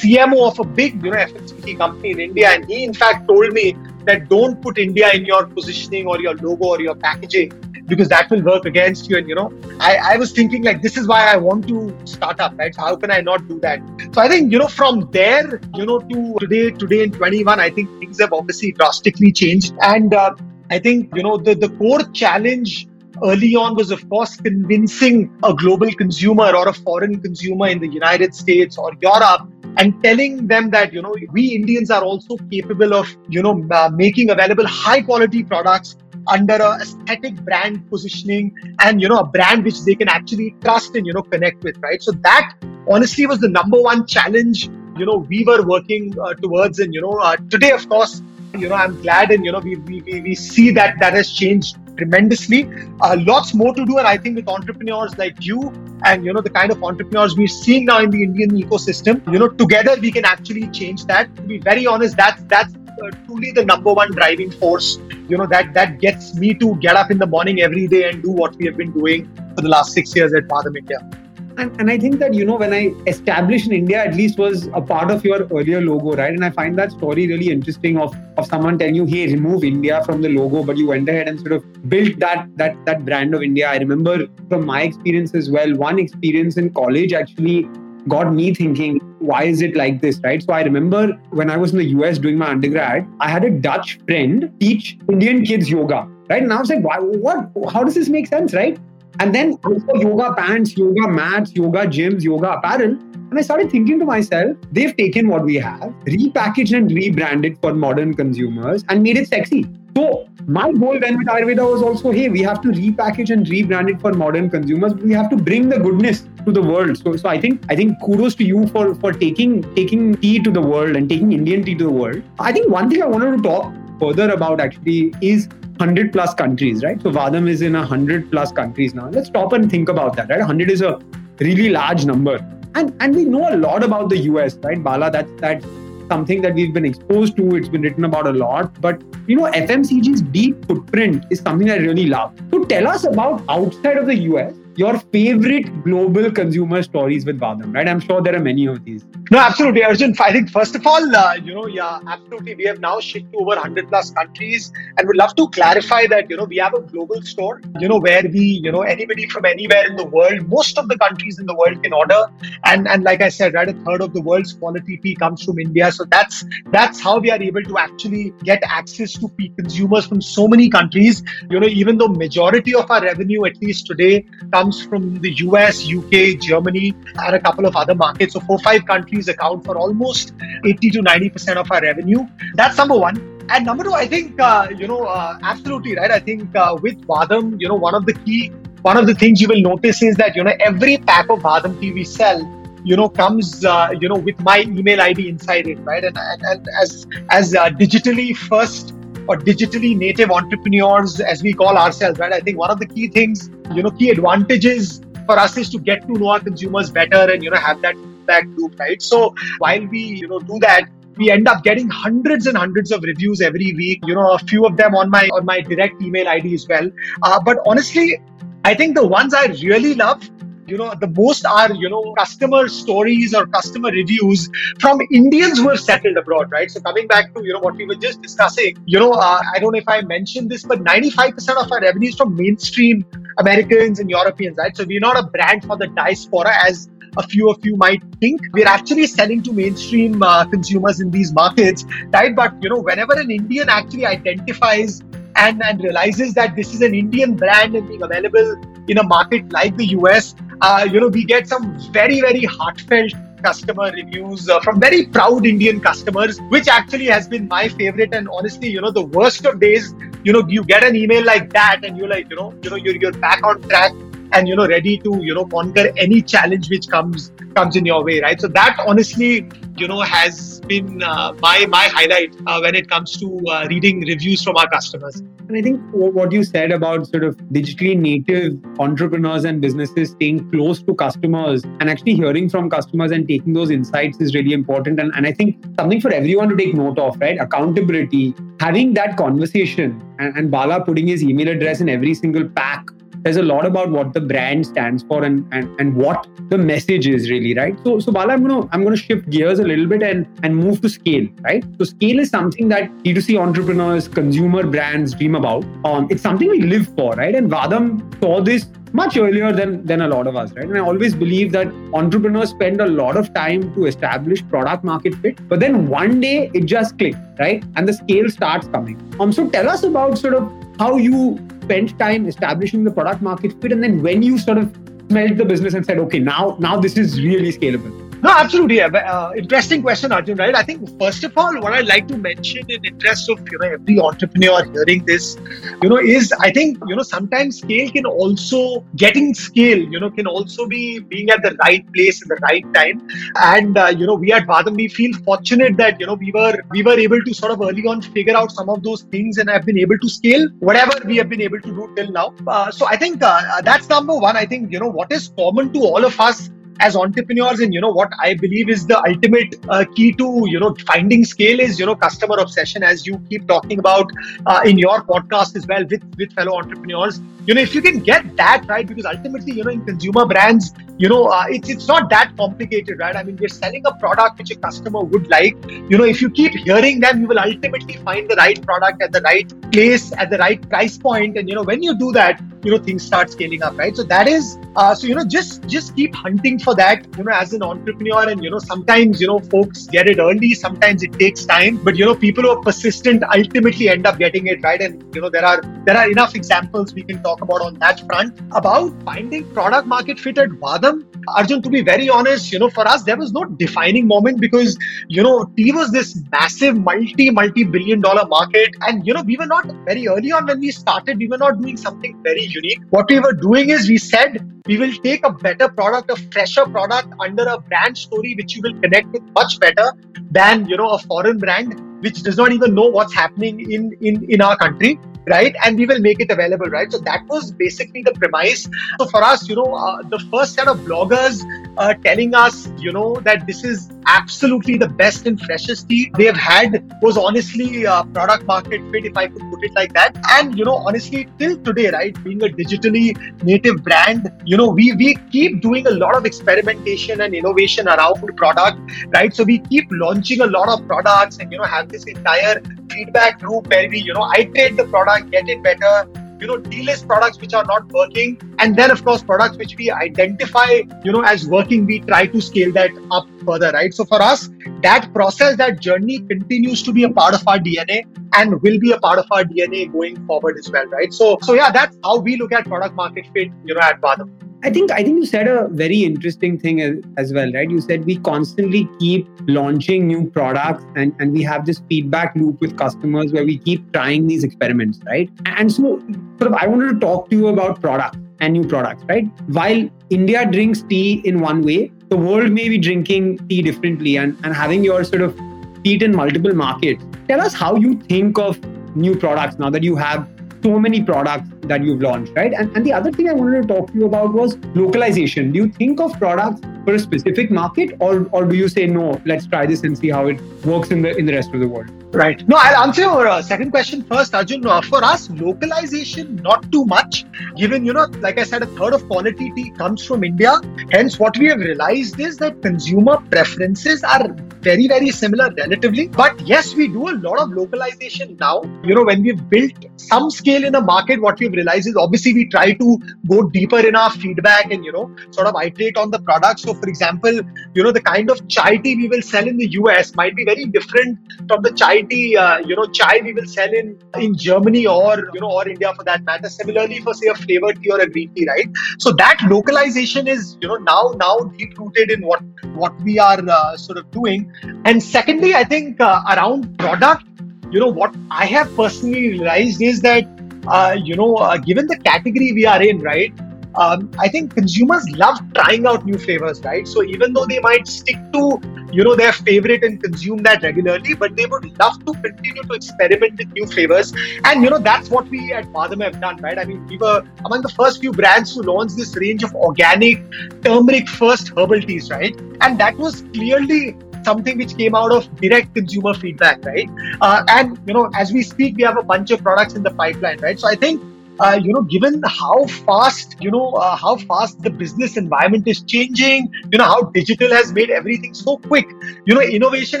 CMO 0.00 0.50
of 0.50 0.58
a 0.58 0.64
big, 0.64 1.02
you 1.04 1.10
know, 1.10 1.16
FMCG 1.18 1.76
company 1.76 2.12
in 2.12 2.20
India, 2.20 2.48
and 2.48 2.64
he 2.64 2.84
in 2.84 2.94
fact 2.94 3.28
told 3.28 3.52
me 3.52 3.76
that 4.06 4.28
don't 4.28 4.62
put 4.62 4.78
India 4.78 5.10
in 5.12 5.24
your 5.26 5.46
positioning 5.46 6.06
or 6.06 6.20
your 6.20 6.34
logo 6.36 6.66
or 6.66 6.80
your 6.80 6.94
packaging 6.94 7.52
because 7.86 8.08
that 8.08 8.30
will 8.30 8.42
work 8.42 8.64
against 8.64 9.10
you. 9.10 9.16
And 9.18 9.28
you 9.28 9.34
know, 9.34 9.52
I, 9.80 10.14
I 10.14 10.16
was 10.16 10.32
thinking 10.32 10.62
like 10.62 10.82
this 10.82 10.96
is 10.96 11.06
why 11.06 11.26
I 11.26 11.36
want 11.36 11.68
to 11.68 11.96
start 12.04 12.40
up, 12.40 12.58
right? 12.58 12.74
So 12.74 12.82
how 12.82 12.96
can 12.96 13.10
I 13.10 13.20
not 13.20 13.46
do 13.48 13.60
that? 13.60 13.80
So 14.12 14.20
I 14.20 14.28
think 14.28 14.52
you 14.52 14.58
know 14.58 14.68
from 14.68 15.08
there, 15.10 15.60
you 15.74 15.86
know, 15.86 16.00
to 16.00 16.36
today, 16.40 16.70
today 16.70 17.02
in 17.04 17.12
21, 17.12 17.60
I 17.60 17.70
think 17.70 17.88
things 18.00 18.20
have 18.20 18.32
obviously 18.32 18.72
drastically 18.72 19.32
changed, 19.32 19.74
and 19.80 20.14
uh, 20.14 20.34
I 20.70 20.78
think 20.78 21.14
you 21.14 21.22
know 21.22 21.36
the 21.36 21.54
the 21.54 21.68
core 21.70 22.02
challenge 22.12 22.88
early 23.22 23.54
on 23.54 23.76
was, 23.76 23.90
of 23.90 24.08
course, 24.08 24.36
convincing 24.36 25.30
a 25.42 25.54
global 25.54 25.92
consumer 25.92 26.54
or 26.54 26.68
a 26.68 26.72
foreign 26.72 27.20
consumer 27.20 27.68
in 27.68 27.78
the 27.78 27.88
United 27.88 28.34
States 28.34 28.76
or 28.76 28.92
Europe 29.00 29.48
and 29.76 30.02
telling 30.02 30.46
them 30.46 30.70
that, 30.70 30.92
you 30.92 31.02
know, 31.02 31.14
we 31.32 31.48
Indians 31.48 31.90
are 31.90 32.02
also 32.02 32.36
capable 32.50 32.94
of, 32.94 33.08
you 33.28 33.42
know, 33.42 33.66
uh, 33.70 33.90
making 33.92 34.30
available 34.30 34.66
high 34.66 35.02
quality 35.02 35.42
products 35.42 35.96
under 36.26 36.54
a 36.54 36.78
aesthetic 36.80 37.36
brand 37.44 37.88
positioning 37.90 38.54
and, 38.80 39.00
you 39.00 39.08
know, 39.08 39.18
a 39.18 39.26
brand 39.26 39.64
which 39.64 39.80
they 39.82 39.94
can 39.94 40.08
actually 40.08 40.54
trust 40.62 40.94
and, 40.96 41.06
you 41.06 41.12
know, 41.12 41.22
connect 41.22 41.62
with, 41.62 41.76
right? 41.78 42.02
So 42.02 42.12
that 42.12 42.54
honestly 42.88 43.26
was 43.26 43.40
the 43.40 43.48
number 43.48 43.80
one 43.80 44.06
challenge, 44.06 44.68
you 44.96 45.06
know, 45.06 45.18
we 45.28 45.44
were 45.44 45.62
working 45.66 46.14
uh, 46.18 46.34
towards. 46.34 46.78
And, 46.78 46.94
you 46.94 47.00
know, 47.00 47.12
uh, 47.18 47.36
today, 47.50 47.72
of 47.72 47.88
course, 47.88 48.22
you 48.56 48.68
know, 48.68 48.74
I'm 48.74 49.00
glad 49.02 49.30
and, 49.30 49.44
you 49.44 49.52
know, 49.52 49.58
we, 49.58 49.76
we, 49.76 50.00
we 50.20 50.34
see 50.34 50.70
that 50.72 50.96
that 51.00 51.14
has 51.14 51.32
changed 51.32 51.76
tremendously. 51.96 52.68
Uh, 53.00 53.16
lots 53.20 53.54
more 53.54 53.74
to 53.74 53.84
do, 53.84 53.98
and 53.98 54.06
I 54.06 54.16
think 54.16 54.36
with 54.36 54.48
entrepreneurs 54.48 55.16
like 55.18 55.44
you 55.44 55.72
and 56.04 56.24
you 56.24 56.32
know 56.32 56.40
the 56.40 56.50
kind 56.50 56.70
of 56.70 56.82
entrepreneurs 56.82 57.36
we're 57.36 57.48
seeing 57.48 57.84
now 57.86 58.00
in 58.00 58.10
the 58.10 58.22
Indian 58.22 58.50
ecosystem, 58.50 59.20
you 59.32 59.38
know, 59.38 59.48
together 59.48 59.96
we 60.00 60.12
can 60.12 60.24
actually 60.24 60.68
change 60.68 61.04
that. 61.06 61.34
To 61.36 61.42
be 61.42 61.58
very 61.58 61.86
honest, 61.86 62.16
that's 62.16 62.42
that's 62.44 62.74
uh, 62.74 63.10
truly 63.26 63.52
the 63.52 63.64
number 63.64 63.92
one 63.92 64.12
driving 64.12 64.50
force. 64.50 64.98
You 65.28 65.38
know 65.38 65.46
that 65.46 65.74
that 65.74 66.00
gets 66.00 66.34
me 66.34 66.54
to 66.54 66.76
get 66.76 66.96
up 66.96 67.10
in 67.10 67.18
the 67.18 67.26
morning 67.26 67.60
every 67.60 67.86
day 67.86 68.08
and 68.08 68.22
do 68.22 68.30
what 68.30 68.56
we 68.56 68.66
have 68.66 68.76
been 68.76 68.92
doing 68.92 69.28
for 69.56 69.62
the 69.62 69.68
last 69.68 69.92
six 69.92 70.14
years 70.14 70.32
at 70.34 70.44
Vahdam 70.44 70.76
India. 70.76 71.23
And, 71.56 71.80
and 71.80 71.90
I 71.90 71.98
think 71.98 72.18
that, 72.18 72.34
you 72.34 72.44
know, 72.44 72.56
when 72.56 72.72
I 72.72 72.92
established 73.06 73.66
in 73.66 73.72
India, 73.72 74.04
at 74.04 74.14
least 74.14 74.38
was 74.38 74.66
a 74.74 74.80
part 74.80 75.10
of 75.10 75.24
your 75.24 75.46
earlier 75.52 75.80
logo, 75.80 76.16
right? 76.16 76.32
And 76.32 76.44
I 76.44 76.50
find 76.50 76.76
that 76.78 76.90
story 76.90 77.28
really 77.28 77.50
interesting 77.50 77.96
of, 77.96 78.16
of 78.36 78.46
someone 78.46 78.76
telling 78.76 78.96
you, 78.96 79.04
hey, 79.04 79.26
remove 79.32 79.62
India 79.62 80.02
from 80.04 80.22
the 80.22 80.30
logo, 80.30 80.64
but 80.64 80.76
you 80.76 80.88
went 80.88 81.08
ahead 81.08 81.28
and 81.28 81.38
sort 81.38 81.52
of 81.52 81.88
built 81.88 82.18
that 82.18 82.48
that 82.56 82.84
that 82.86 83.04
brand 83.04 83.34
of 83.34 83.42
India. 83.42 83.68
I 83.68 83.76
remember 83.76 84.26
from 84.48 84.66
my 84.66 84.82
experience 84.82 85.34
as 85.34 85.48
well, 85.48 85.74
one 85.76 86.00
experience 86.00 86.56
in 86.56 86.70
college 86.70 87.12
actually 87.12 87.68
got 88.08 88.34
me 88.34 88.52
thinking, 88.54 88.98
why 89.18 89.44
is 89.44 89.62
it 89.62 89.76
like 89.76 90.00
this, 90.00 90.20
right? 90.24 90.42
So 90.42 90.52
I 90.52 90.62
remember 90.62 91.12
when 91.30 91.50
I 91.50 91.56
was 91.56 91.72
in 91.72 91.78
the 91.78 91.86
US 92.00 92.18
doing 92.18 92.36
my 92.36 92.50
undergrad, 92.50 93.08
I 93.20 93.30
had 93.30 93.44
a 93.44 93.50
Dutch 93.50 93.98
friend 94.06 94.52
teach 94.60 94.98
Indian 95.08 95.44
kids 95.44 95.70
yoga, 95.70 96.08
right? 96.28 96.42
And 96.42 96.52
I 96.52 96.58
was 96.58 96.68
like, 96.68 96.82
why, 96.82 96.98
what, 96.98 97.50
how 97.72 97.84
does 97.84 97.94
this 97.94 98.08
make 98.08 98.26
sense, 98.26 98.52
right? 98.52 98.78
And 99.20 99.34
then 99.34 99.58
also 99.64 99.94
yoga 99.94 100.34
pants, 100.34 100.76
yoga 100.76 101.08
mats, 101.08 101.54
yoga 101.54 101.86
gyms, 101.86 102.22
yoga 102.22 102.52
apparel. 102.52 102.98
And 103.30 103.38
I 103.38 103.42
started 103.42 103.70
thinking 103.70 103.98
to 103.98 104.04
myself, 104.04 104.56
they've 104.72 104.96
taken 104.96 105.28
what 105.28 105.44
we 105.44 105.56
have, 105.56 105.92
repackaged 106.06 106.76
and 106.76 106.90
rebranded 106.90 107.58
for 107.60 107.74
modern 107.74 108.14
consumers 108.14 108.84
and 108.88 109.02
made 109.02 109.16
it 109.16 109.28
sexy. 109.28 109.66
So 109.96 110.28
my 110.46 110.72
goal 110.72 110.98
then 111.00 111.18
with 111.18 111.28
Ayurveda 111.28 111.70
was 111.70 111.80
also, 111.80 112.10
hey, 112.10 112.28
we 112.28 112.42
have 112.42 112.60
to 112.62 112.68
repackage 112.68 113.30
and 113.30 113.46
rebrand 113.46 113.90
it 113.90 114.00
for 114.00 114.12
modern 114.12 114.50
consumers. 114.50 114.94
We 114.94 115.12
have 115.12 115.30
to 115.30 115.36
bring 115.36 115.68
the 115.68 115.78
goodness 115.78 116.26
to 116.44 116.52
the 116.52 116.62
world. 116.62 116.98
So, 116.98 117.16
so 117.16 117.28
I 117.28 117.40
think 117.40 117.64
I 117.68 117.76
think 117.76 117.98
kudos 118.04 118.34
to 118.36 118.44
you 118.44 118.66
for 118.68 118.94
for 118.96 119.12
taking 119.12 119.62
taking 119.74 120.14
tea 120.16 120.40
to 120.40 120.50
the 120.50 120.60
world 120.60 120.96
and 120.96 121.08
taking 121.08 121.32
Indian 121.32 121.64
tea 121.64 121.74
to 121.76 121.84
the 121.84 121.90
world. 121.90 122.22
I 122.38 122.52
think 122.52 122.70
one 122.70 122.90
thing 122.90 123.02
I 123.02 123.06
wanted 123.06 123.36
to 123.36 123.42
talk 123.42 123.72
further 124.04 124.30
about 124.30 124.60
actually 124.60 125.14
is 125.20 125.48
100 125.78 126.12
plus 126.12 126.34
countries, 126.34 126.82
right? 126.82 127.00
So 127.02 127.10
Vahdam 127.10 127.48
is 127.48 127.62
in 127.62 127.72
100 127.72 128.30
plus 128.30 128.52
countries 128.52 128.94
now. 128.94 129.08
Let's 129.08 129.28
stop 129.28 129.52
and 129.52 129.70
think 129.70 129.88
about 129.88 130.16
that, 130.16 130.28
right? 130.28 130.38
100 130.38 130.70
is 130.70 130.82
a 130.82 131.00
really 131.40 131.70
large 131.70 132.04
number. 132.04 132.36
And 132.74 132.94
and 133.00 133.14
we 133.14 133.24
know 133.24 133.48
a 133.54 133.56
lot 133.56 133.84
about 133.84 134.10
the 134.10 134.18
US, 134.30 134.56
right? 134.68 134.82
Bala, 134.82 135.10
that's 135.10 135.30
that's 135.38 135.66
something 136.08 136.42
that 136.42 136.54
we've 136.54 136.74
been 136.74 136.84
exposed 136.84 137.36
to. 137.38 137.56
It's 137.56 137.68
been 137.68 137.82
written 137.82 138.04
about 138.04 138.26
a 138.26 138.32
lot. 138.32 138.80
But 138.80 139.02
you 139.26 139.36
know, 139.36 139.50
FMCG's 139.60 140.22
deep 140.38 140.66
footprint 140.66 141.24
is 141.30 141.40
something 141.40 141.70
I 141.70 141.76
really 141.76 142.06
love. 142.06 142.36
So 142.50 142.64
tell 142.64 142.88
us 142.88 143.04
about 143.04 143.42
outside 143.48 143.96
of 143.96 144.06
the 144.06 144.16
US 144.32 144.54
your 144.76 144.98
favorite 145.12 145.84
global 145.84 146.30
consumer 146.30 146.82
stories 146.82 147.24
with 147.24 147.38
Vahdam, 147.38 147.74
right? 147.74 147.88
I'm 147.88 148.00
sure 148.00 148.20
there 148.20 148.34
are 148.34 148.40
many 148.40 148.66
of 148.66 148.84
these. 148.84 149.04
No, 149.34 149.40
absolutely, 149.40 149.82
Arjun. 149.82 150.14
I 150.20 150.30
think 150.30 150.48
first 150.48 150.76
of 150.76 150.86
all, 150.86 151.16
uh, 151.16 151.34
you 151.34 151.52
know, 151.54 151.66
yeah, 151.66 151.98
absolutely. 152.06 152.54
We 152.54 152.66
have 152.66 152.78
now 152.78 153.00
shipped 153.00 153.32
to 153.32 153.38
over 153.38 153.56
100 153.56 153.88
plus 153.88 154.12
countries, 154.12 154.70
and 154.96 155.08
we'd 155.08 155.16
love 155.16 155.34
to 155.34 155.48
clarify 155.48 156.06
that 156.06 156.30
you 156.30 156.36
know 156.36 156.44
we 156.44 156.58
have 156.58 156.72
a 156.74 156.80
global 156.80 157.20
store, 157.22 157.60
you 157.80 157.88
know, 157.88 157.98
where 157.98 158.22
we, 158.22 158.44
you 158.66 158.70
know, 158.70 158.82
anybody 158.82 159.26
from 159.28 159.44
anywhere 159.44 159.88
in 159.88 159.96
the 159.96 160.04
world, 160.04 160.46
most 160.48 160.78
of 160.78 160.86
the 160.86 160.96
countries 160.98 161.40
in 161.40 161.46
the 161.46 161.54
world 161.56 161.82
can 161.82 161.92
order, 161.92 162.20
and 162.64 162.86
and 162.86 163.02
like 163.02 163.22
I 163.22 163.28
said, 163.28 163.54
right, 163.54 163.68
a 163.68 163.72
third 163.88 164.02
of 164.02 164.12
the 164.14 164.20
world's 164.20 164.52
quality 164.52 164.98
tea 164.98 165.16
comes 165.16 165.42
from 165.42 165.58
India. 165.58 165.90
So 165.90 166.04
that's 166.04 166.44
that's 166.70 167.00
how 167.00 167.18
we 167.18 167.32
are 167.32 167.42
able 167.42 167.64
to 167.64 167.76
actually 167.78 168.32
get 168.44 168.62
access 168.68 169.14
to 169.14 169.28
consumers 169.58 170.06
from 170.06 170.22
so 170.22 170.46
many 170.46 170.70
countries. 170.70 171.24
You 171.50 171.58
know, 171.58 171.66
even 171.66 171.98
though 171.98 172.06
majority 172.06 172.76
of 172.76 172.88
our 172.88 173.02
revenue, 173.02 173.44
at 173.46 173.60
least 173.60 173.86
today, 173.86 174.24
comes 174.52 174.80
from 174.86 175.20
the 175.26 175.34
US, 175.48 175.84
UK, 175.98 176.38
Germany, 176.38 176.94
and 177.16 177.34
a 177.34 177.40
couple 177.40 177.66
of 177.66 177.74
other 177.74 177.96
markets. 177.96 178.34
So 178.34 178.40
four 178.40 178.60
five 178.60 178.86
countries 178.86 179.23
account 179.28 179.64
for 179.64 179.76
almost 179.76 180.32
80 180.64 180.90
to 180.90 180.98
90% 181.00 181.56
of 181.56 181.70
our 181.70 181.82
revenue. 181.82 182.26
That's 182.54 182.76
number 182.76 182.96
one. 182.96 183.16
And 183.50 183.66
number 183.66 183.84
two, 183.84 183.92
I 183.92 184.06
think, 184.06 184.40
uh, 184.40 184.68
you 184.74 184.88
know, 184.88 185.04
uh, 185.04 185.38
absolutely 185.42 185.96
right. 185.96 186.10
I 186.10 186.18
think 186.18 186.54
uh, 186.56 186.78
with 186.80 187.06
Vahdam, 187.06 187.60
you 187.60 187.68
know, 187.68 187.74
one 187.74 187.94
of 187.94 188.06
the 188.06 188.14
key, 188.14 188.48
one 188.82 188.96
of 188.96 189.06
the 189.06 189.14
things 189.14 189.40
you 189.40 189.48
will 189.48 189.60
notice 189.60 190.02
is 190.02 190.16
that, 190.16 190.34
you 190.34 190.44
know, 190.44 190.52
every 190.60 190.96
pack 190.96 191.28
of 191.28 191.40
Vahdam 191.40 191.78
tea 191.80 191.92
we 191.92 192.04
sell, 192.04 192.40
you 192.84 192.96
know, 192.96 193.08
comes, 193.08 193.64
uh, 193.64 193.90
you 194.00 194.08
know, 194.08 194.16
with 194.16 194.38
my 194.40 194.60
email 194.60 195.00
ID 195.00 195.28
inside 195.28 195.66
it, 195.66 195.78
right? 195.80 196.04
And, 196.04 196.16
and, 196.16 196.42
and 196.42 196.68
as, 196.80 197.06
as 197.30 197.54
uh, 197.54 197.68
digitally 197.70 198.34
first 198.34 198.94
or 199.28 199.36
digitally 199.36 199.96
native 199.96 200.30
entrepreneurs, 200.30 201.20
as 201.20 201.42
we 201.42 201.52
call 201.52 201.76
ourselves, 201.76 202.18
right? 202.18 202.32
I 202.32 202.40
think 202.40 202.58
one 202.58 202.70
of 202.70 202.78
the 202.78 202.86
key 202.86 203.08
things, 203.08 203.50
you 203.72 203.82
know, 203.82 203.90
key 203.90 204.10
advantages 204.10 205.02
for 205.26 205.38
us 205.38 205.56
is 205.56 205.70
to 205.70 205.78
get 205.78 206.06
to 206.06 206.12
know 206.12 206.28
our 206.28 206.40
consumers 206.40 206.90
better 206.90 207.30
and, 207.30 207.42
you 207.42 207.50
know, 207.50 207.56
have 207.56 207.80
that 207.82 207.94
feedback 208.24 208.46
loop, 208.56 208.78
right? 208.78 209.02
So 209.02 209.34
while 209.58 209.86
we, 209.86 210.00
you 210.00 210.28
know, 210.28 210.38
do 210.38 210.58
that, 210.60 210.88
we 211.16 211.30
end 211.30 211.46
up 211.46 211.62
getting 211.62 211.88
hundreds 211.88 212.46
and 212.46 212.56
hundreds 212.56 212.90
of 212.90 213.00
reviews 213.04 213.40
every 213.40 213.72
week 213.74 214.00
you 214.04 214.16
know 214.16 214.32
a 214.32 214.38
few 214.38 214.64
of 214.66 214.76
them 214.76 214.96
on 214.96 215.08
my 215.08 215.28
on 215.28 215.44
my 215.44 215.60
direct 215.60 216.02
email 216.02 216.26
id 216.26 216.52
as 216.52 216.66
well. 216.68 216.90
Uh, 217.22 217.40
but 217.40 217.58
honestly 217.66 218.20
i 218.64 218.74
think 218.74 218.96
the 218.96 219.06
ones 219.06 219.32
i 219.32 219.46
really 219.62 219.94
love 219.94 220.28
you 220.66 220.76
know 220.76 220.92
the 221.00 221.06
most 221.08 221.44
are 221.46 221.72
you 221.72 221.88
know 221.88 222.14
customer 222.18 222.68
stories 222.68 223.34
or 223.34 223.46
customer 223.46 223.90
reviews 223.90 224.48
from 224.80 225.00
indians 225.12 225.58
who 225.58 225.68
have 225.68 225.80
settled 225.80 226.16
abroad 226.16 226.50
right? 226.50 226.70
So 226.70 226.80
coming 226.80 227.06
back 227.06 227.34
to 227.34 227.44
you 227.44 227.52
know 227.52 227.60
what 227.60 227.76
we 227.76 227.86
were 227.86 227.94
just 227.94 228.22
discussing 228.22 228.76
you 228.86 228.98
know 228.98 229.12
uh, 229.12 229.40
i 229.54 229.58
don't 229.58 229.72
know 229.72 229.78
if 229.78 229.88
i 229.88 230.00
mentioned 230.00 230.50
this 230.50 230.64
but 230.64 230.82
95% 230.82 231.64
of 231.64 231.70
our 231.70 231.80
revenue 231.80 232.08
is 232.08 232.14
from 232.14 232.34
mainstream 232.34 233.04
americans 233.38 234.00
and 234.00 234.10
europeans 234.10 234.56
right? 234.56 234.76
So 234.76 234.84
we're 234.84 235.00
not 235.00 235.18
a 235.18 235.26
brand 235.26 235.64
for 235.64 235.76
the 235.76 235.88
diaspora 235.88 236.52
as 236.66 236.88
a 237.16 237.26
few 237.26 237.50
of 237.50 237.64
you 237.64 237.76
might 237.76 238.02
think. 238.20 238.40
We're 238.52 238.66
actually 238.66 239.06
selling 239.06 239.42
to 239.42 239.52
mainstream 239.52 240.22
uh, 240.22 240.44
consumers 240.44 241.00
in 241.00 241.10
these 241.10 241.32
markets, 241.32 241.84
right? 242.12 242.34
But 242.34 242.54
you 242.62 242.70
know, 242.70 242.80
whenever 242.80 243.14
an 243.14 243.30
Indian 243.30 243.68
actually 243.68 244.06
identifies 244.06 245.02
and, 245.36 245.62
and 245.62 245.82
realizes 245.82 246.34
that 246.34 246.54
this 246.56 246.74
is 246.74 246.80
an 246.82 246.94
Indian 246.94 247.36
brand 247.36 247.74
and 247.74 247.88
being 247.88 248.02
available 248.02 248.56
in 248.88 248.98
a 248.98 249.02
market 249.02 249.50
like 249.52 249.76
the 249.76 249.86
US, 249.98 250.34
uh, 250.60 250.86
you 250.90 251.00
know, 251.00 251.08
we 251.08 251.24
get 251.24 251.48
some 251.48 251.78
very, 251.92 252.20
very 252.20 252.44
heartfelt 252.44 253.12
customer 253.42 253.90
reviews 253.92 254.48
uh, 254.48 254.58
from 254.60 254.80
very 254.80 255.06
proud 255.06 255.46
Indian 255.46 255.80
customers, 255.80 256.40
which 256.48 256.68
actually 256.68 257.06
has 257.06 257.28
been 257.28 257.46
my 257.48 257.68
favorite. 257.68 258.14
And 258.14 258.28
honestly, 258.28 258.68
you 258.68 258.80
know, 258.80 258.90
the 258.90 259.04
worst 259.04 259.44
of 259.44 259.60
days, 259.60 259.94
you 260.24 260.32
know, 260.32 260.46
you 260.48 260.64
get 260.64 260.84
an 260.84 260.96
email 260.96 261.24
like 261.24 261.52
that, 261.52 261.84
and 261.84 261.98
you're 261.98 262.08
like, 262.08 262.30
you 262.30 262.36
know, 262.36 262.54
you 262.62 262.70
know, 262.70 262.76
you're, 262.76 262.96
you're 262.96 263.12
back 263.12 263.42
on 263.44 263.60
track 263.62 263.92
and 264.32 264.48
you 264.48 264.56
know 264.56 264.66
ready 264.66 264.98
to 264.98 265.18
you 265.22 265.34
know 265.34 265.44
conquer 265.46 265.92
any 265.96 266.22
challenge 266.22 266.68
which 266.70 266.88
comes 266.88 267.32
comes 267.54 267.76
in 267.76 267.86
your 267.86 268.04
way 268.04 268.20
right? 268.20 268.40
So 268.40 268.48
that 268.48 268.76
honestly 268.86 269.48
you 269.76 269.88
know 269.88 270.00
has 270.00 270.60
been 270.60 271.02
uh, 271.02 271.32
my 271.40 271.66
my 271.66 271.88
highlight 271.92 272.34
uh, 272.46 272.58
when 272.60 272.74
it 272.74 272.88
comes 272.88 273.16
to 273.18 273.40
uh, 273.48 273.66
reading 273.68 274.00
reviews 274.00 274.42
from 274.42 274.56
our 274.56 274.68
customers. 274.68 275.22
And 275.46 275.56
i 275.58 275.62
think 275.62 275.80
what 275.92 276.32
you 276.32 276.42
said 276.42 276.72
about 276.72 277.06
sort 277.06 277.24
of 277.24 277.36
digitally 277.56 277.98
native 277.98 278.54
entrepreneurs 278.78 279.44
and 279.44 279.60
businesses 279.60 280.10
staying 280.12 280.50
close 280.50 280.82
to 280.82 280.94
customers 280.94 281.64
and 281.64 281.90
actually 281.90 282.14
hearing 282.14 282.48
from 282.48 282.70
customers 282.70 283.10
and 283.10 283.28
taking 283.28 283.52
those 283.52 283.70
insights 283.70 284.20
is 284.20 284.34
really 284.34 284.52
important. 284.52 285.00
And, 285.00 285.12
and 285.14 285.26
i 285.26 285.32
think 285.32 285.64
something 285.78 286.00
for 286.00 286.12
everyone 286.12 286.48
to 286.48 286.56
take 286.56 286.74
note 286.74 286.98
of 286.98 287.20
right? 287.20 287.38
Accountability 287.38 288.34
having 288.60 288.94
that 288.94 289.16
conversation 289.16 290.02
and, 290.18 290.36
and 290.36 290.50
bala 290.50 290.84
putting 290.84 291.06
his 291.06 291.22
email 291.22 291.48
address 291.48 291.80
in 291.80 291.88
every 291.88 292.14
single 292.14 292.48
pack 292.48 292.86
there's 293.24 293.38
a 293.38 293.42
lot 293.42 293.64
about 293.64 293.90
what 293.90 294.12
the 294.12 294.20
brand 294.20 294.66
stands 294.66 295.02
for 295.02 295.24
and, 295.24 295.46
and, 295.52 295.80
and 295.80 295.96
what 295.96 296.28
the 296.50 296.58
message 296.58 297.06
is 297.06 297.30
really, 297.30 297.54
right? 297.54 297.76
So, 297.84 297.98
so 297.98 298.12
Bala, 298.12 298.34
I'm 298.34 298.46
gonna 298.46 298.68
I'm 298.70 298.84
gonna 298.84 298.96
shift 298.96 299.30
gears 299.30 299.58
a 299.58 299.64
little 299.64 299.86
bit 299.86 300.02
and 300.02 300.26
and 300.42 300.54
move 300.56 300.82
to 300.82 300.90
scale, 300.90 301.26
right? 301.40 301.64
So 301.78 301.84
scale 301.84 302.18
is 302.18 302.28
something 302.28 302.68
that 302.68 302.90
D2C 302.98 303.40
entrepreneurs, 303.40 304.08
consumer 304.08 304.66
brands 304.66 305.14
dream 305.14 305.34
about. 305.34 305.64
Um, 305.84 306.06
it's 306.10 306.22
something 306.22 306.48
we 306.48 306.60
live 306.60 306.86
for, 306.94 307.14
right? 307.14 307.34
And 307.34 307.50
Vahdam 307.50 308.20
saw 308.20 308.42
this 308.42 308.66
much 308.92 309.16
earlier 309.16 309.52
than, 309.52 309.84
than 309.84 310.02
a 310.02 310.08
lot 310.08 310.28
of 310.28 310.36
us, 310.36 310.52
right? 310.52 310.66
And 310.66 310.76
I 310.76 310.80
always 310.80 311.14
believe 311.16 311.50
that 311.52 311.66
entrepreneurs 311.94 312.50
spend 312.50 312.80
a 312.80 312.86
lot 312.86 313.16
of 313.16 313.34
time 313.34 313.74
to 313.74 313.86
establish 313.86 314.46
product 314.48 314.84
market 314.84 315.16
fit, 315.16 315.48
but 315.48 315.58
then 315.58 315.88
one 315.88 316.20
day 316.20 316.50
it 316.54 316.66
just 316.66 316.96
clicks, 316.96 317.18
right? 317.40 317.64
And 317.74 317.88
the 317.88 317.92
scale 317.94 318.30
starts 318.30 318.68
coming. 318.68 318.96
Um, 319.18 319.32
so 319.32 319.48
tell 319.50 319.68
us 319.68 319.82
about 319.82 320.16
sort 320.18 320.34
of 320.34 320.48
how 320.78 320.96
you 320.96 321.38
spent 321.64 321.98
time 321.98 322.26
establishing 322.26 322.84
the 322.84 322.90
product 322.90 323.22
market 323.22 323.60
fit, 323.60 323.72
and 323.72 323.82
then 323.82 324.02
when 324.02 324.22
you 324.22 324.38
sort 324.38 324.58
of 324.58 324.72
smelled 325.08 325.38
the 325.38 325.44
business 325.44 325.74
and 325.74 325.84
said, 325.84 325.98
okay, 325.98 326.18
now 326.18 326.56
now 326.58 326.78
this 326.78 326.96
is 326.96 327.20
really 327.20 327.52
scalable. 327.52 328.03
No, 328.24 328.30
absolutely. 328.30 328.80
Uh, 328.80 329.32
interesting 329.34 329.82
question, 329.82 330.10
Arjun. 330.10 330.38
Right? 330.38 330.54
I 330.54 330.62
think 330.62 330.98
first 330.98 331.24
of 331.24 331.36
all, 331.36 331.60
what 331.60 331.74
I'd 331.74 331.86
like 331.86 332.08
to 332.08 332.16
mention 332.16 332.64
in 332.70 332.82
interest 332.82 333.28
of 333.28 333.40
you 333.52 333.58
know 333.58 333.66
every 333.72 333.98
entrepreneur 334.00 334.64
hearing 334.76 335.04
this, 335.04 335.36
you 335.82 335.90
know, 335.90 335.98
is 335.98 336.32
I 336.40 336.50
think 336.50 336.78
you 336.86 336.96
know 336.96 337.02
sometimes 337.02 337.58
scale 337.58 337.90
can 337.90 338.06
also 338.06 338.80
getting 338.96 339.34
scale, 339.34 339.76
you 339.76 340.00
know, 340.00 340.10
can 340.10 340.26
also 340.26 340.66
be 340.66 341.00
being 341.00 341.28
at 341.28 341.42
the 341.42 341.54
right 341.66 341.84
place 341.92 342.22
at 342.22 342.28
the 342.28 342.40
right 342.46 342.64
time. 342.72 343.06
And 343.42 343.76
uh, 343.76 343.92
you 343.98 344.06
know, 344.06 344.14
we 344.14 344.32
at 344.32 344.46
Vahdam 344.46 344.74
we 344.76 344.88
feel 344.88 345.12
fortunate 345.26 345.76
that 345.76 346.00
you 346.00 346.06
know 346.06 346.14
we 346.14 346.32
were 346.32 346.56
we 346.70 346.82
were 346.82 346.98
able 346.98 347.22
to 347.28 347.34
sort 347.34 347.52
of 347.52 347.60
early 347.60 347.86
on 347.86 348.00
figure 348.00 348.38
out 348.38 348.50
some 348.52 348.70
of 348.70 348.82
those 348.82 349.02
things 349.02 349.36
and 349.36 349.50
have 349.50 349.66
been 349.66 349.78
able 349.78 349.98
to 349.98 350.08
scale 350.08 350.48
whatever 350.60 350.98
we 351.04 351.18
have 351.18 351.28
been 351.28 351.42
able 351.42 351.60
to 351.60 351.76
do 351.82 351.92
till 351.94 352.10
now. 352.10 352.32
Uh, 352.46 352.70
so 352.70 352.86
I 352.86 352.96
think 352.96 353.22
uh, 353.22 353.60
that's 353.60 353.90
number 353.90 354.16
one. 354.16 354.34
I 354.34 354.46
think 354.46 354.72
you 354.72 354.80
know 354.80 354.92
what 355.00 355.12
is 355.12 355.28
common 355.36 355.74
to 355.74 355.80
all 355.80 356.02
of 356.06 356.18
us 356.18 356.48
as 356.80 356.96
entrepreneurs 356.96 357.60
and 357.60 357.72
you 357.72 357.80
know 357.80 357.90
what 357.90 358.10
i 358.20 358.34
believe 358.34 358.68
is 358.68 358.86
the 358.86 358.98
ultimate 359.06 359.56
uh, 359.68 359.84
key 359.94 360.12
to 360.12 360.42
you 360.46 360.60
know 360.60 360.74
finding 360.86 361.24
scale 361.24 361.60
is 361.60 361.78
you 361.78 361.86
know 361.86 361.94
customer 361.94 362.36
obsession 362.38 362.82
as 362.82 363.06
you 363.06 363.18
keep 363.30 363.46
talking 363.46 363.78
about 363.78 364.10
uh, 364.46 364.60
in 364.64 364.78
your 364.78 365.02
podcast 365.02 365.56
as 365.56 365.66
well 365.66 365.86
with 365.90 366.02
with 366.18 366.32
fellow 366.32 366.56
entrepreneurs. 366.58 367.20
You 367.46 367.54
know 367.54 367.60
if 367.60 367.74
you 367.74 367.82
can 367.82 367.98
get 368.00 368.36
that 368.36 368.64
right 368.68 368.86
because 368.86 369.04
ultimately 369.04 369.52
you 369.52 369.64
know 369.64 369.70
in 369.70 369.84
consumer 369.84 370.24
brands 370.24 370.72
you 370.98 371.08
know 371.10 371.24
uh, 371.26 371.44
it's 371.48 371.68
it's 371.68 371.88
not 371.88 372.08
that 372.10 372.32
complicated 372.38 372.98
right? 372.98 373.16
I 373.16 373.22
mean 373.22 373.36
we're 373.36 373.48
selling 373.56 373.82
a 373.84 373.94
product 373.96 374.38
which 374.38 374.50
a 374.50 374.56
customer 374.56 375.00
would 375.00 375.28
like. 375.28 375.56
You 375.90 375.98
know 375.98 376.04
if 376.04 376.22
you 376.22 376.30
keep 376.30 376.52
hearing 376.52 377.00
them 377.00 377.20
you 377.20 377.28
will 377.28 377.38
ultimately 377.38 377.96
find 378.08 378.30
the 378.30 378.36
right 378.36 378.60
product 378.62 379.02
at 379.02 379.12
the 379.12 379.20
right 379.20 379.52
place 379.72 380.12
at 380.12 380.30
the 380.30 380.38
right 380.38 380.66
price 380.70 380.96
point. 380.96 381.36
And 381.36 381.48
you 381.48 381.54
know 381.54 381.62
when 381.62 381.82
you 381.82 381.98
do 381.98 382.12
that 382.12 382.42
you 382.62 382.70
know 382.70 382.78
things 382.78 383.04
start 383.04 383.30
scaling 383.30 383.62
up 383.62 383.76
right? 383.76 383.94
So 383.94 384.04
that 384.04 384.26
is 384.26 384.56
uh, 384.76 384.94
so 384.94 385.06
you 385.06 385.14
know 385.14 385.26
just 385.26 385.66
just 385.66 385.94
keep 385.96 386.14
hunting 386.14 386.58
for 386.64 386.74
that 386.74 387.06
you 387.18 387.24
know 387.24 387.32
as 387.32 387.52
an 387.52 387.62
entrepreneur 387.62 388.28
and 388.28 388.42
you 388.42 388.50
know 388.50 388.58
sometimes 388.58 389.20
you 389.20 389.26
know 389.26 389.38
folks 389.54 389.86
get 389.94 390.08
it 390.12 390.18
early 390.18 390.52
sometimes 390.54 391.02
it 391.02 391.12
takes 391.22 391.44
time 391.44 391.76
but 391.84 391.96
you 391.96 392.04
know 392.04 392.14
people 392.14 392.44
who 392.44 392.50
are 392.50 392.62
persistent 392.68 393.22
ultimately 393.36 393.88
end 393.88 394.06
up 394.06 394.18
getting 394.18 394.46
it 394.46 394.62
right? 394.62 394.80
And 394.80 395.14
you 395.14 395.20
know 395.20 395.30
there 395.30 395.44
are 395.44 395.60
there 395.84 395.96
are 395.96 396.10
enough 396.10 396.34
examples 396.34 396.94
we 396.94 397.02
can 397.02 397.22
talk 397.22 397.42
about 397.42 397.60
on 397.60 397.74
that 397.80 398.00
front. 398.06 398.40
About 398.52 399.02
finding 399.04 399.44
product 399.52 399.86
market 399.86 400.18
fit 400.18 400.38
at 400.38 400.48
Vahdam 400.64 401.04
Arjun 401.28 401.62
to 401.62 401.70
be 401.70 401.82
very 401.82 402.08
honest 402.08 402.52
you 402.52 402.58
know 402.58 402.70
for 402.70 402.86
us 402.86 403.02
there 403.02 403.16
was 403.16 403.32
no 403.32 403.44
defining 403.44 404.06
moment 404.06 404.40
because 404.40 404.78
you 405.08 405.22
know 405.22 405.44
tea 405.56 405.70
was 405.72 405.90
this 405.90 406.16
massive 406.32 406.78
multi 406.78 407.30
multi 407.30 407.64
billion 407.64 408.00
dollar 408.00 408.26
market. 408.26 408.74
And 408.82 409.06
you 409.06 409.14
know 409.14 409.22
we 409.22 409.36
were 409.36 409.46
not 409.46 409.66
very 409.84 410.08
early 410.08 410.32
on 410.32 410.46
when 410.46 410.60
we 410.60 410.70
started. 410.70 411.18
We 411.18 411.28
were 411.28 411.38
not 411.38 411.60
doing 411.60 411.76
something 411.76 412.20
very 412.22 412.42
unique. 412.42 412.80
What 412.90 413.08
we 413.08 413.20
were 413.20 413.32
doing 413.32 413.70
is 413.70 413.88
we 413.88 413.98
said 413.98 414.53
we 414.66 414.78
will 414.78 414.92
take 415.02 415.24
a 415.26 415.30
better 415.30 415.68
product, 415.68 416.10
a 416.10 416.16
fresher 416.30 416.64
product 416.64 417.12
under 417.20 417.44
a 417.44 417.58
brand 417.58 417.98
story 417.98 418.34
which 418.34 418.56
you 418.56 418.62
will 418.62 418.78
connect 418.80 419.08
with 419.08 419.22
much 419.34 419.60
better 419.60 419.92
than 420.30 420.66
you 420.68 420.76
know 420.76 420.90
a 420.90 420.98
foreign 420.98 421.38
brand 421.38 421.80
which 422.02 422.22
does 422.22 422.36
not 422.36 422.52
even 422.52 422.74
know 422.74 422.88
what's 422.88 423.14
happening 423.14 423.60
in 423.70 423.92
in 424.00 424.24
in 424.30 424.40
our 424.40 424.56
country 424.56 424.98
right? 425.26 425.54
And 425.64 425.78
we 425.78 425.86
will 425.86 426.00
make 426.00 426.20
it 426.20 426.30
available, 426.30 426.66
right? 426.66 426.90
So 426.90 426.98
that 426.98 427.26
was 427.26 427.52
basically 427.52 428.02
the 428.02 428.12
premise. 428.12 428.68
So 428.98 429.06
for 429.06 429.22
us, 429.22 429.48
you 429.48 429.56
know, 429.56 429.74
uh, 429.74 430.02
the 430.02 430.18
first 430.30 430.54
set 430.54 430.68
of 430.68 430.78
bloggers 430.80 431.42
uh, 431.76 431.94
telling 431.94 432.34
us, 432.34 432.68
you 432.78 432.92
know, 432.92 433.16
that 433.24 433.46
this 433.46 433.64
is 433.64 433.90
absolutely 434.06 434.76
the 434.76 434.88
best 434.88 435.26
and 435.26 435.40
freshest 435.40 435.88
tea 435.88 436.10
they've 436.16 436.36
had 436.36 436.92
was 437.00 437.16
honestly 437.16 437.86
uh, 437.86 438.04
product 438.04 438.44
market 438.46 438.80
fit, 438.90 439.04
if 439.04 439.16
I 439.16 439.28
could 439.28 439.42
put 439.50 439.64
it 439.64 439.72
like 439.74 439.92
that. 439.94 440.16
And 440.32 440.58
you 440.58 440.64
know, 440.64 440.76
honestly, 440.76 441.28
till 441.38 441.56
today, 441.58 441.90
right, 441.90 442.24
being 442.24 442.42
a 442.42 442.48
digitally 442.48 443.16
native 443.42 443.82
brand, 443.82 444.30
you 444.44 444.56
know, 444.56 444.68
we 444.68 444.92
we 444.92 445.14
keep 445.30 445.60
doing 445.60 445.86
a 445.86 445.90
lot 445.90 446.16
of 446.16 446.26
experimentation 446.26 447.20
and 447.20 447.34
innovation 447.34 447.88
around 447.88 448.36
product, 448.36 448.78
right? 449.14 449.34
So 449.34 449.44
we 449.44 449.58
keep 449.58 449.88
launching 449.90 450.40
a 450.40 450.46
lot 450.46 450.68
of 450.68 450.86
products 450.86 451.38
and 451.38 451.50
you 451.50 451.58
know 451.58 451.64
have 451.64 451.88
this 451.88 452.04
entire 452.04 452.60
feedback 452.94 453.42
loop 453.42 453.66
where 453.68 453.88
we, 453.88 453.98
you 453.98 454.14
know, 454.14 454.30
iterate 454.38 454.76
the 454.76 454.84
product, 454.84 455.30
get 455.30 455.48
it 455.48 455.62
better, 455.62 456.08
you 456.40 456.46
know, 456.46 456.58
delist 456.58 457.06
products 457.06 457.40
which 457.40 457.54
are 457.54 457.64
not 457.64 457.90
working. 457.92 458.40
And 458.58 458.76
then, 458.76 458.90
of 458.90 459.04
course, 459.04 459.22
products 459.22 459.56
which 459.56 459.76
we 459.76 459.90
identify, 459.90 460.82
you 461.04 461.12
know, 461.12 461.22
as 461.22 461.46
working, 461.46 461.86
we 461.86 462.00
try 462.00 462.26
to 462.26 462.40
scale 462.40 462.72
that 462.72 462.90
up 463.10 463.26
further, 463.46 463.70
right? 463.72 463.92
So 463.94 464.04
for 464.04 464.20
us, 464.22 464.50
that 464.82 465.12
process, 465.14 465.56
that 465.56 465.80
journey 465.80 466.20
continues 466.20 466.82
to 466.82 466.92
be 466.92 467.04
a 467.04 467.10
part 467.10 467.34
of 467.34 467.46
our 467.46 467.58
DNA 467.58 468.04
and 468.34 468.60
will 468.62 468.78
be 468.78 468.92
a 468.92 468.98
part 468.98 469.18
of 469.18 469.26
our 469.30 469.44
DNA 469.44 469.90
going 469.90 470.24
forward 470.26 470.58
as 470.58 470.70
well, 470.70 470.86
right? 470.86 471.12
So, 471.12 471.38
so 471.42 471.54
yeah, 471.54 471.70
that's 471.70 471.96
how 472.02 472.18
we 472.18 472.36
look 472.36 472.52
at 472.52 472.66
product 472.66 472.94
market 472.94 473.26
fit, 473.32 473.48
you 473.64 473.74
know, 473.74 473.80
at 473.80 474.00
Vahdam. 474.00 474.30
I 474.64 474.70
think 474.70 474.90
I 474.90 475.02
think 475.02 475.16
you 475.18 475.26
said 475.26 475.46
a 475.46 475.68
very 475.68 476.04
interesting 476.04 476.58
thing 476.58 476.80
as, 476.80 476.94
as, 477.18 477.34
well, 477.34 477.52
right? 477.52 477.70
You 477.70 477.82
said 477.82 478.06
we 478.06 478.16
constantly 478.16 478.88
keep 478.98 479.28
launching 479.46 480.06
new 480.06 480.30
products 480.30 480.82
and, 480.96 481.14
and 481.18 481.34
we 481.34 481.42
have 481.42 481.66
this 481.66 481.82
feedback 481.90 482.34
loop 482.34 482.62
with 482.62 482.78
customers 482.78 483.30
where 483.30 483.44
we 483.44 483.58
keep 483.58 483.92
trying 483.92 484.26
these 484.26 484.42
experiments, 484.42 485.00
right? 485.04 485.30
And 485.44 485.70
so 485.70 485.98
sort 486.38 486.52
of 486.52 486.54
I 486.54 486.66
wanted 486.66 486.94
to 486.94 486.98
talk 486.98 487.28
to 487.28 487.36
you 487.36 487.48
about 487.48 487.82
products 487.82 488.16
and 488.40 488.54
new 488.54 488.66
products, 488.66 489.04
right? 489.06 489.26
While 489.48 489.86
India 490.08 490.50
drinks 490.50 490.80
tea 490.80 491.20
in 491.26 491.40
one 491.40 491.60
way, 491.60 491.92
the 492.08 492.16
world 492.16 492.50
may 492.50 492.70
be 492.70 492.78
drinking 492.78 493.46
tea 493.48 493.60
differently 493.60 494.16
and, 494.16 494.34
and 494.44 494.54
having 494.54 494.82
your 494.82 495.04
sort 495.04 495.20
of 495.20 495.38
feet 495.82 496.02
in 496.02 496.16
multiple 496.16 496.54
markets. 496.54 497.04
Tell 497.28 497.42
us 497.42 497.52
how 497.52 497.76
you 497.76 498.00
think 498.00 498.38
of 498.38 498.58
new 498.96 499.14
products 499.14 499.58
now 499.58 499.68
that 499.68 499.82
you 499.82 499.94
have 499.96 500.26
so 500.62 500.78
many 500.78 501.02
products 501.02 501.50
that 501.68 501.82
you've 501.82 502.00
launched, 502.00 502.32
right? 502.36 502.52
And, 502.52 502.76
and 502.76 502.86
the 502.86 502.92
other 502.92 503.10
thing 503.10 503.28
I 503.28 503.32
wanted 503.32 503.62
to 503.62 503.68
talk 503.68 503.92
to 503.92 503.98
you 503.98 504.06
about 504.06 504.32
was 504.32 504.56
localization. 504.74 505.52
Do 505.52 505.58
you 505.60 505.68
think 505.68 506.00
of 506.00 506.12
products 506.18 506.60
for 506.84 506.94
a 506.94 506.98
specific 506.98 507.50
market, 507.50 507.96
or 508.00 508.28
or 508.32 508.44
do 508.44 508.56
you 508.56 508.68
say 508.68 508.86
no? 508.86 509.20
Let's 509.24 509.46
try 509.46 509.66
this 509.66 509.82
and 509.82 509.96
see 509.96 510.10
how 510.10 510.26
it 510.26 510.40
works 510.64 510.90
in 510.90 511.02
the 511.02 511.16
in 511.16 511.26
the 511.26 511.32
rest 511.32 511.54
of 511.54 511.60
the 511.60 511.68
world. 511.68 511.90
Right. 512.14 512.46
No, 512.46 512.56
I'll 512.56 512.84
answer 512.84 513.02
your 513.02 513.26
uh, 513.26 513.42
second 513.42 513.72
question 513.72 514.02
first, 514.04 514.34
Arjun. 514.34 514.66
Uh, 514.66 514.80
for 514.82 515.02
us, 515.02 515.28
localization 515.30 516.36
not 516.36 516.70
too 516.70 516.84
much, 516.84 517.24
given 517.56 517.84
you 517.84 517.92
know, 517.92 518.06
like 518.20 518.38
I 518.38 518.44
said, 518.44 518.62
a 518.62 518.66
third 518.66 518.94
of 518.94 519.06
quality 519.08 519.50
tea 519.56 519.70
comes 519.70 520.04
from 520.04 520.22
India. 520.22 520.60
Hence, 520.92 521.18
what 521.18 521.36
we 521.38 521.46
have 521.46 521.58
realized 521.58 522.20
is 522.20 522.36
that 522.36 522.62
consumer 522.62 523.16
preferences 523.30 524.04
are 524.04 524.28
very 524.64 524.88
very 524.88 525.10
similar 525.10 525.50
relatively. 525.58 526.08
But 526.08 526.40
yes, 526.46 526.74
we 526.74 526.88
do 526.88 527.08
a 527.08 527.16
lot 527.26 527.40
of 527.40 527.50
localization 527.50 528.36
now. 528.40 528.62
You 528.82 528.94
know, 528.94 529.04
when 529.04 529.22
we've 529.22 529.48
built 529.50 529.86
some 529.96 530.30
scale 530.30 530.64
in 530.64 530.74
a 530.74 530.80
market, 530.80 531.20
what 531.20 531.38
we've 531.38 531.52
realized 531.52 531.88
is 531.88 531.96
obviously 531.96 532.34
we 532.34 532.48
try 532.48 532.72
to 532.72 532.98
go 533.28 533.42
deeper 533.48 533.80
in 533.80 533.94
our 533.94 534.10
feedback 534.10 534.72
and 534.72 534.84
you 534.84 534.92
know, 534.92 535.04
sort 535.30 535.46
of 535.46 535.54
iterate 535.62 535.96
on 535.96 536.10
the 536.10 536.20
product. 536.20 536.60
So 536.60 536.74
for 536.74 536.88
example, 536.88 537.40
you 537.74 537.82
know, 537.82 537.92
the 537.92 538.00
kind 538.00 538.30
of 538.30 538.46
chai 538.48 538.76
tea 538.76 538.96
we 538.96 539.08
will 539.08 539.22
sell 539.22 539.46
in 539.46 539.56
the 539.56 539.68
US 539.82 540.14
might 540.14 540.36
be 540.36 540.44
very 540.44 540.66
different 540.66 541.18
from 541.48 541.62
the 541.62 541.72
chai 541.72 542.02
tea, 542.02 542.36
uh, 542.36 542.58
you 542.58 542.76
know, 542.76 542.86
chai 542.86 543.20
we 543.22 543.32
will 543.32 543.46
sell 543.46 543.72
in 543.72 543.98
in 544.18 544.36
Germany 544.36 544.86
or 544.86 545.30
you 545.34 545.40
know 545.40 545.50
or 545.50 545.68
India 545.68 545.92
for 545.94 546.04
that 546.04 546.24
matter. 546.24 546.48
Similarly, 546.48 547.00
for 547.00 547.14
say 547.14 547.28
a 547.28 547.34
flavored 547.34 547.82
tea 547.82 547.90
or 547.90 548.00
a 548.00 548.08
green 548.08 548.34
tea, 548.34 548.46
right? 548.46 548.68
So 548.98 549.12
that 549.12 549.38
localization 549.48 550.28
is 550.28 550.56
you 550.60 550.68
know 550.68 550.76
now 550.76 551.14
now 551.16 551.38
deep 551.58 551.78
rooted 551.78 552.10
in 552.10 552.26
what 552.26 552.42
what 552.74 553.00
we 553.02 553.18
are 553.18 553.40
uh, 553.48 553.76
sort 553.76 553.98
of 553.98 554.10
doing. 554.10 554.50
And 554.84 555.02
secondly, 555.02 555.54
I 555.54 555.64
think 555.64 556.00
uh, 556.00 556.22
around 556.30 556.78
product, 556.78 557.24
you 557.70 557.80
know, 557.80 557.88
what 557.88 558.14
I 558.30 558.46
have 558.46 558.74
personally 558.76 559.30
realized 559.30 559.82
is 559.82 560.00
that 560.02 560.24
uh, 560.66 560.96
you 560.98 561.14
know, 561.14 561.36
uh, 561.36 561.58
given 561.58 561.86
the 561.86 561.98
category 561.98 562.52
we 562.52 562.64
are 562.64 562.82
in, 562.82 563.00
right? 563.00 563.32
um, 563.76 564.10
I 564.18 564.28
think 564.28 564.54
consumers 564.54 565.08
love 565.10 565.40
trying 565.54 565.86
out 565.86 566.06
new 566.06 566.18
flavors, 566.18 566.62
right? 566.62 566.86
So 566.86 567.02
even 567.02 567.32
though 567.32 567.46
they 567.46 567.58
might 567.60 567.86
stick 567.86 568.16
to 568.32 568.60
you 568.92 569.02
know 569.02 569.16
their 569.16 569.32
favorite 569.32 569.82
and 569.82 570.02
consume 570.02 570.38
that 570.44 570.62
regularly, 570.62 571.14
but 571.14 571.36
they 571.36 571.46
would 571.46 571.78
love 571.78 572.04
to 572.04 572.12
continue 572.14 572.62
to 572.62 572.72
experiment 572.74 573.38
with 573.38 573.52
new 573.52 573.66
flavors, 573.66 574.12
and 574.44 574.62
you 574.62 574.70
know 574.70 574.78
that's 574.78 575.10
what 575.10 575.28
we 575.28 575.52
at 575.52 575.64
Vahdam 575.66 576.02
have 576.04 576.20
done, 576.20 576.36
right? 576.38 576.58
I 576.58 576.64
mean, 576.64 576.86
we 576.86 576.98
were 576.98 577.24
among 577.44 577.62
the 577.62 577.68
first 577.70 578.00
few 578.00 578.12
brands 578.12 578.54
to 578.54 578.60
launch 578.60 578.92
this 578.92 579.16
range 579.16 579.42
of 579.42 579.54
organic 579.54 580.22
turmeric 580.62 581.08
first 581.08 581.48
herbal 581.48 581.80
teas, 581.82 582.10
right? 582.10 582.38
And 582.60 582.78
that 582.78 582.96
was 582.96 583.22
clearly 583.34 583.96
something 584.24 584.58
which 584.58 584.76
came 584.76 584.94
out 584.94 585.12
of 585.12 585.34
direct 585.40 585.74
consumer 585.74 586.14
feedback, 586.14 586.64
right? 586.64 586.88
Uh, 587.20 587.44
and 587.48 587.78
you 587.86 587.94
know, 587.94 588.10
as 588.14 588.32
we 588.32 588.42
speak, 588.42 588.76
we 588.76 588.82
have 588.82 588.98
a 588.98 589.02
bunch 589.02 589.30
of 589.30 589.42
products 589.42 589.74
in 589.74 589.82
the 589.82 589.90
pipeline, 589.90 590.38
right? 590.38 590.58
So 590.58 590.68
I 590.68 590.74
think 590.74 591.02
uh, 591.40 591.58
you 591.60 591.72
know, 591.72 591.82
given 591.82 592.22
how 592.26 592.64
fast, 592.66 593.36
you 593.40 593.50
know, 593.50 593.72
uh, 593.72 593.96
how 593.96 594.16
fast 594.16 594.62
the 594.62 594.70
business 594.70 595.16
environment 595.16 595.66
is 595.66 595.82
changing, 595.82 596.50
you 596.70 596.78
know, 596.78 596.84
how 596.84 597.02
digital 597.02 597.50
has 597.50 597.72
made 597.72 597.90
everything 597.90 598.32
so 598.34 598.56
quick, 598.58 598.86
you 599.24 599.34
know, 599.34 599.40
innovation 599.40 600.00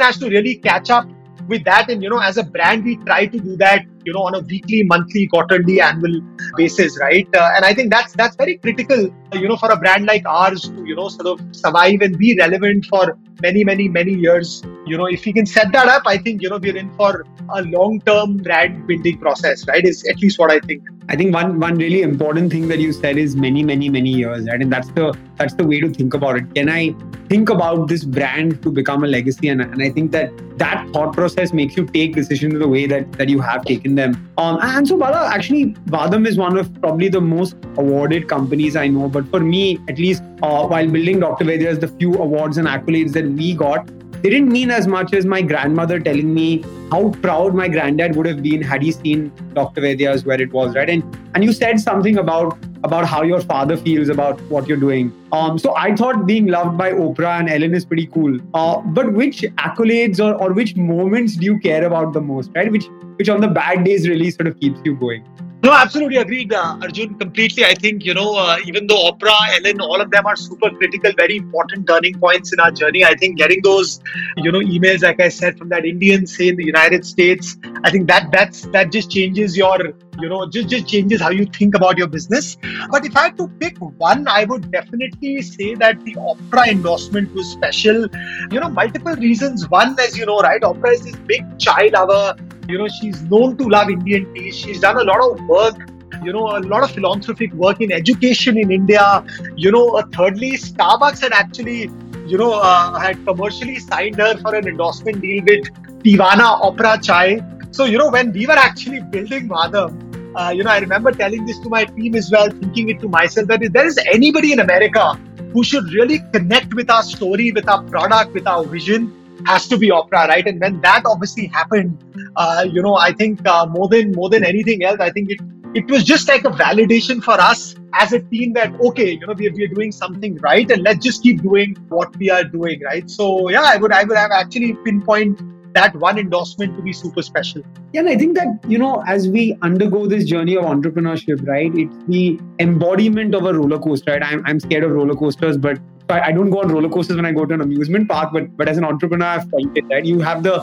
has 0.00 0.16
to 0.18 0.28
really 0.28 0.56
catch 0.56 0.90
up 0.90 1.08
with 1.48 1.64
that. 1.64 1.90
And, 1.90 2.02
you 2.02 2.08
know, 2.08 2.18
as 2.18 2.36
a 2.36 2.44
brand, 2.44 2.84
we 2.84 2.96
try 2.98 3.26
to 3.26 3.38
do 3.38 3.56
that, 3.56 3.84
you 4.04 4.12
know, 4.12 4.22
on 4.22 4.34
a 4.34 4.40
weekly, 4.40 4.82
monthly, 4.84 5.26
quarterly, 5.26 5.80
annual 5.80 6.20
basis, 6.56 6.98
right? 7.00 7.28
Uh, 7.34 7.52
and 7.56 7.64
I 7.64 7.74
think 7.74 7.90
that's 7.90 8.12
that's 8.12 8.36
very 8.36 8.56
critical, 8.58 9.10
you 9.32 9.48
know, 9.48 9.56
for 9.56 9.70
a 9.70 9.76
brand 9.76 10.06
like 10.06 10.26
ours 10.26 10.62
to, 10.62 10.84
you 10.84 10.96
know, 10.96 11.08
sort 11.08 11.26
of 11.26 11.40
survive 11.52 12.00
and 12.00 12.18
be 12.18 12.36
relevant 12.36 12.86
for 12.86 13.18
many, 13.42 13.64
many, 13.64 13.88
many 13.88 14.14
years. 14.14 14.62
You 14.86 14.96
know, 14.96 15.06
if 15.06 15.24
we 15.24 15.32
can 15.32 15.46
set 15.46 15.72
that 15.72 15.88
up, 15.88 16.02
I 16.06 16.18
think, 16.18 16.42
you 16.42 16.50
know, 16.50 16.58
we're 16.58 16.76
in 16.76 16.92
for 16.94 17.24
a 17.54 17.62
long-term 17.62 18.38
brand 18.38 18.86
building 18.86 19.18
process, 19.18 19.66
right? 19.66 19.84
Is 19.84 20.04
at 20.08 20.20
least 20.20 20.38
what 20.38 20.50
I 20.50 20.60
think. 20.60 20.82
I 21.08 21.16
think 21.16 21.34
one 21.34 21.60
one 21.60 21.76
really 21.76 22.00
important 22.00 22.50
thing 22.50 22.68
that 22.68 22.78
you 22.78 22.92
said 22.92 23.18
is 23.18 23.36
many, 23.36 23.62
many, 23.62 23.90
many 23.90 24.10
years, 24.10 24.46
right? 24.46 24.60
And 24.60 24.72
that's 24.72 24.88
the 24.88 25.16
that's 25.36 25.54
the 25.54 25.66
way 25.66 25.80
to 25.80 25.90
think 25.90 26.14
about 26.14 26.36
it. 26.36 26.54
Can 26.54 26.70
I 26.70 26.94
think 27.28 27.50
about 27.50 27.88
this 27.88 28.04
brand 28.04 28.62
to 28.62 28.70
become 28.70 29.04
a 29.04 29.06
legacy? 29.06 29.48
And, 29.48 29.60
and 29.60 29.82
I 29.82 29.90
think 29.90 30.12
that 30.12 30.32
that 30.58 30.88
thought 30.94 31.12
process 31.12 31.52
makes 31.52 31.76
you 31.76 31.84
take 31.86 32.14
decisions 32.14 32.58
the 32.58 32.68
way 32.68 32.86
that 32.86 33.12
that 33.12 33.28
you 33.28 33.40
have 33.40 33.64
taken 33.64 33.93
them. 33.94 34.30
Um, 34.38 34.58
and 34.62 34.86
so 34.86 34.96
Bala, 34.96 35.28
actually, 35.32 35.66
Vahdam 35.86 36.26
is 36.26 36.36
one 36.36 36.56
of 36.56 36.72
probably 36.80 37.08
the 37.08 37.20
most 37.20 37.56
awarded 37.76 38.28
companies 38.28 38.76
I 38.76 38.88
know. 38.88 39.08
But 39.08 39.28
for 39.28 39.40
me, 39.40 39.78
at 39.88 39.98
least, 39.98 40.22
uh, 40.42 40.66
while 40.66 40.88
building 40.88 41.20
Dr. 41.20 41.44
Vaidya's, 41.44 41.78
the 41.78 41.88
few 41.88 42.14
awards 42.14 42.58
and 42.58 42.68
accolades 42.68 43.12
that 43.12 43.26
we 43.26 43.54
got 43.54 43.88
they 44.24 44.30
didn't 44.30 44.50
mean 44.50 44.70
as 44.70 44.86
much 44.86 45.12
as 45.12 45.26
my 45.26 45.42
grandmother 45.42 46.00
telling 46.00 46.32
me 46.32 46.64
how 46.90 47.10
proud 47.24 47.54
my 47.54 47.68
granddad 47.68 48.16
would 48.16 48.24
have 48.24 48.42
been 48.42 48.62
had 48.62 48.80
he 48.80 48.90
seen 48.90 49.30
Dr. 49.52 49.82
Vaidya's 49.82 50.24
where 50.24 50.40
it 50.40 50.50
was, 50.50 50.74
right? 50.74 50.88
And 50.88 51.18
and 51.34 51.44
you 51.44 51.52
said 51.52 51.78
something 51.78 52.16
about 52.16 52.56
about 52.84 53.04
how 53.06 53.22
your 53.22 53.40
father 53.42 53.76
feels 53.76 54.08
about 54.08 54.40
what 54.54 54.66
you're 54.66 54.78
doing. 54.78 55.12
Um, 55.32 55.58
so 55.58 55.76
I 55.76 55.94
thought 55.94 56.24
being 56.24 56.46
loved 56.46 56.78
by 56.78 56.92
Oprah 56.92 57.38
and 57.40 57.50
Ellen 57.50 57.74
is 57.74 57.84
pretty 57.84 58.06
cool. 58.06 58.38
Uh, 58.54 58.80
but 58.80 59.12
which 59.12 59.42
accolades 59.66 60.24
or, 60.26 60.34
or 60.40 60.54
which 60.54 60.74
moments 60.74 61.36
do 61.36 61.44
you 61.44 61.58
care 61.58 61.84
about 61.84 62.14
the 62.14 62.22
most, 62.22 62.50
right? 62.54 62.72
Which 62.72 62.86
which 63.16 63.28
on 63.28 63.42
the 63.42 63.48
bad 63.48 63.84
days 63.84 64.08
really 64.08 64.30
sort 64.30 64.46
of 64.46 64.58
keeps 64.58 64.80
you 64.86 64.96
going? 64.96 65.22
No, 65.64 65.72
absolutely 65.72 66.18
agreed, 66.18 66.52
uh, 66.52 66.76
Arjun. 66.82 67.14
Completely. 67.14 67.64
I 67.64 67.72
think, 67.74 68.04
you 68.04 68.12
know, 68.12 68.36
uh, 68.36 68.58
even 68.66 68.86
though 68.86 69.10
Oprah, 69.10 69.48
Ellen, 69.56 69.80
all 69.80 69.98
of 69.98 70.10
them 70.10 70.26
are 70.26 70.36
super 70.36 70.68
critical, 70.68 71.10
very 71.16 71.38
important 71.38 71.86
turning 71.86 72.18
points 72.18 72.52
in 72.52 72.60
our 72.60 72.70
journey. 72.70 73.02
I 73.02 73.14
think 73.14 73.38
getting 73.38 73.62
those, 73.62 74.00
you 74.36 74.52
know, 74.52 74.60
emails, 74.60 75.02
like 75.02 75.20
I 75.20 75.30
said, 75.30 75.56
from 75.56 75.70
that 75.70 75.86
Indian, 75.86 76.26
say 76.26 76.48
in 76.48 76.56
the 76.56 76.66
United 76.66 77.06
States, 77.06 77.56
I 77.82 77.90
think 77.90 78.08
that 78.08 78.30
that's 78.30 78.62
that 78.76 78.92
just 78.92 79.10
changes 79.10 79.56
your, 79.56 79.94
you 80.20 80.28
know, 80.28 80.46
just, 80.48 80.68
just 80.68 80.86
changes 80.88 81.20
how 81.20 81.30
you 81.30 81.46
think 81.46 81.74
about 81.74 81.98
your 81.98 82.06
business. 82.06 82.56
But 82.90 83.04
if 83.04 83.16
I 83.16 83.24
had 83.24 83.38
to 83.38 83.48
pick 83.60 83.78
one, 83.78 84.26
I 84.28 84.44
would 84.44 84.70
definitely 84.70 85.42
say 85.42 85.74
that 85.76 86.04
the 86.04 86.14
Oprah 86.14 86.68
endorsement 86.68 87.32
was 87.34 87.46
special. 87.50 88.06
You 88.50 88.60
know, 88.60 88.68
multiple 88.68 89.14
reasons. 89.16 89.68
One, 89.68 89.96
as 89.98 90.16
you 90.16 90.26
know, 90.26 90.38
right, 90.38 90.60
Oprah 90.60 90.92
is 90.92 91.04
this 91.04 91.16
big 91.16 91.58
chai 91.58 91.90
lover 91.92 92.36
you 92.68 92.78
know, 92.78 92.88
she's 92.88 93.20
known 93.24 93.58
to 93.58 93.64
love 93.64 93.90
Indian 93.90 94.32
tea. 94.32 94.50
She's 94.50 94.80
done 94.80 94.96
a 94.96 95.04
lot 95.04 95.20
of 95.20 95.38
work 95.46 95.76
you 96.22 96.32
know, 96.32 96.56
a 96.56 96.60
lot 96.60 96.82
of 96.82 96.90
philanthropic 96.90 97.52
work 97.52 97.80
in 97.80 97.92
education 97.92 98.58
in 98.58 98.70
India. 98.70 99.24
You 99.56 99.70
know, 99.70 99.90
uh, 99.90 100.04
thirdly, 100.12 100.52
Starbucks 100.52 101.20
had 101.20 101.32
actually, 101.32 101.90
you 102.26 102.38
know, 102.38 102.52
uh, 102.52 102.98
had 102.98 103.22
commercially 103.24 103.78
signed 103.78 104.16
her 104.16 104.36
for 104.38 104.54
an 104.54 104.66
endorsement 104.66 105.20
deal 105.20 105.44
with 105.44 105.68
Teavana 106.02 106.60
Oprah 106.62 107.02
Chai. 107.02 107.42
So, 107.72 107.84
you 107.84 107.98
know, 107.98 108.10
when 108.10 108.32
we 108.32 108.46
were 108.46 108.52
actually 108.52 109.00
building 109.00 109.48
Vahdam, 109.48 110.03
uh, 110.36 110.52
you 110.54 110.64
know, 110.64 110.70
I 110.70 110.78
remember 110.78 111.12
telling 111.12 111.44
this 111.46 111.58
to 111.60 111.68
my 111.68 111.84
team 111.84 112.14
as 112.14 112.30
well, 112.30 112.48
thinking 112.50 112.88
it 112.88 113.00
to 113.00 113.08
myself 113.08 113.48
that 113.48 113.62
if 113.62 113.72
there 113.72 113.86
is 113.86 113.98
anybody 114.12 114.52
in 114.52 114.60
America 114.60 115.14
who 115.52 115.62
should 115.62 115.92
really 115.92 116.20
connect 116.32 116.74
with 116.74 116.90
our 116.90 117.02
story, 117.02 117.52
with 117.52 117.68
our 117.68 117.82
product, 117.84 118.34
with 118.34 118.46
our 118.46 118.64
vision, 118.64 119.12
has 119.46 119.68
to 119.68 119.76
be 119.76 119.90
Oprah, 119.90 120.28
right? 120.28 120.46
And 120.46 120.60
when 120.60 120.80
that 120.80 121.02
obviously 121.06 121.46
happened, 121.46 122.02
uh, 122.36 122.66
you 122.70 122.82
know, 122.82 122.96
I 122.96 123.12
think 123.12 123.46
uh, 123.46 123.66
more 123.66 123.88
than 123.88 124.12
more 124.12 124.28
than 124.28 124.44
anything 124.44 124.84
else, 124.84 125.00
I 125.00 125.10
think 125.10 125.30
it 125.30 125.40
it 125.74 125.90
was 125.90 126.04
just 126.04 126.28
like 126.28 126.44
a 126.44 126.50
validation 126.50 127.22
for 127.22 127.34
us 127.34 127.74
as 127.94 128.12
a 128.12 128.20
team 128.20 128.52
that 128.54 128.72
okay, 128.80 129.10
you 129.12 129.26
know, 129.26 129.32
we, 129.32 129.48
we 129.50 129.64
are 129.64 129.74
doing 129.74 129.92
something 129.92 130.36
right, 130.38 130.70
and 130.70 130.82
let's 130.82 131.04
just 131.04 131.22
keep 131.22 131.42
doing 131.42 131.74
what 131.88 132.16
we 132.16 132.30
are 132.30 132.44
doing, 132.44 132.80
right? 132.82 133.10
So 133.10 133.48
yeah, 133.50 133.64
I 133.66 133.76
would 133.76 133.92
I 133.92 134.04
would 134.04 134.16
have 134.16 134.30
actually 134.30 134.74
pinpoint 134.84 135.40
that 135.74 135.94
one 135.96 136.18
endorsement 136.18 136.76
to 136.76 136.82
be 136.82 136.92
super 136.92 137.22
special. 137.22 137.62
Yeah, 137.92 138.00
and 138.00 138.08
I 138.08 138.16
think 138.16 138.36
that, 138.36 138.46
you 138.68 138.78
know, 138.78 139.02
as 139.06 139.28
we 139.28 139.56
undergo 139.62 140.06
this 140.06 140.24
journey 140.24 140.56
of 140.56 140.64
entrepreneurship, 140.64 141.46
right, 141.46 141.72
it's 141.74 141.96
the 142.08 142.40
embodiment 142.58 143.34
of 143.34 143.44
a 143.44 143.54
roller 143.54 143.78
coaster, 143.78 144.12
right? 144.12 144.22
I'm, 144.22 144.44
I'm 144.46 144.60
scared 144.60 144.84
of 144.84 144.92
roller 144.92 145.14
coasters, 145.14 145.56
but 145.56 145.78
I, 146.08 146.32
don't 146.32 146.50
go 146.50 146.60
on 146.60 146.68
roller 146.68 146.88
coasters 146.88 147.16
when 147.16 147.26
I 147.26 147.32
go 147.32 147.44
to 147.44 147.54
an 147.54 147.60
amusement 147.60 148.08
park, 148.08 148.30
but 148.32 148.56
but 148.56 148.68
as 148.68 148.76
an 148.76 148.84
entrepreneur, 148.84 149.26
I've 149.26 149.48
felt 149.50 149.76
it. 149.76 149.84
Right, 149.90 150.04
you 150.04 150.20
have 150.20 150.42
the 150.42 150.60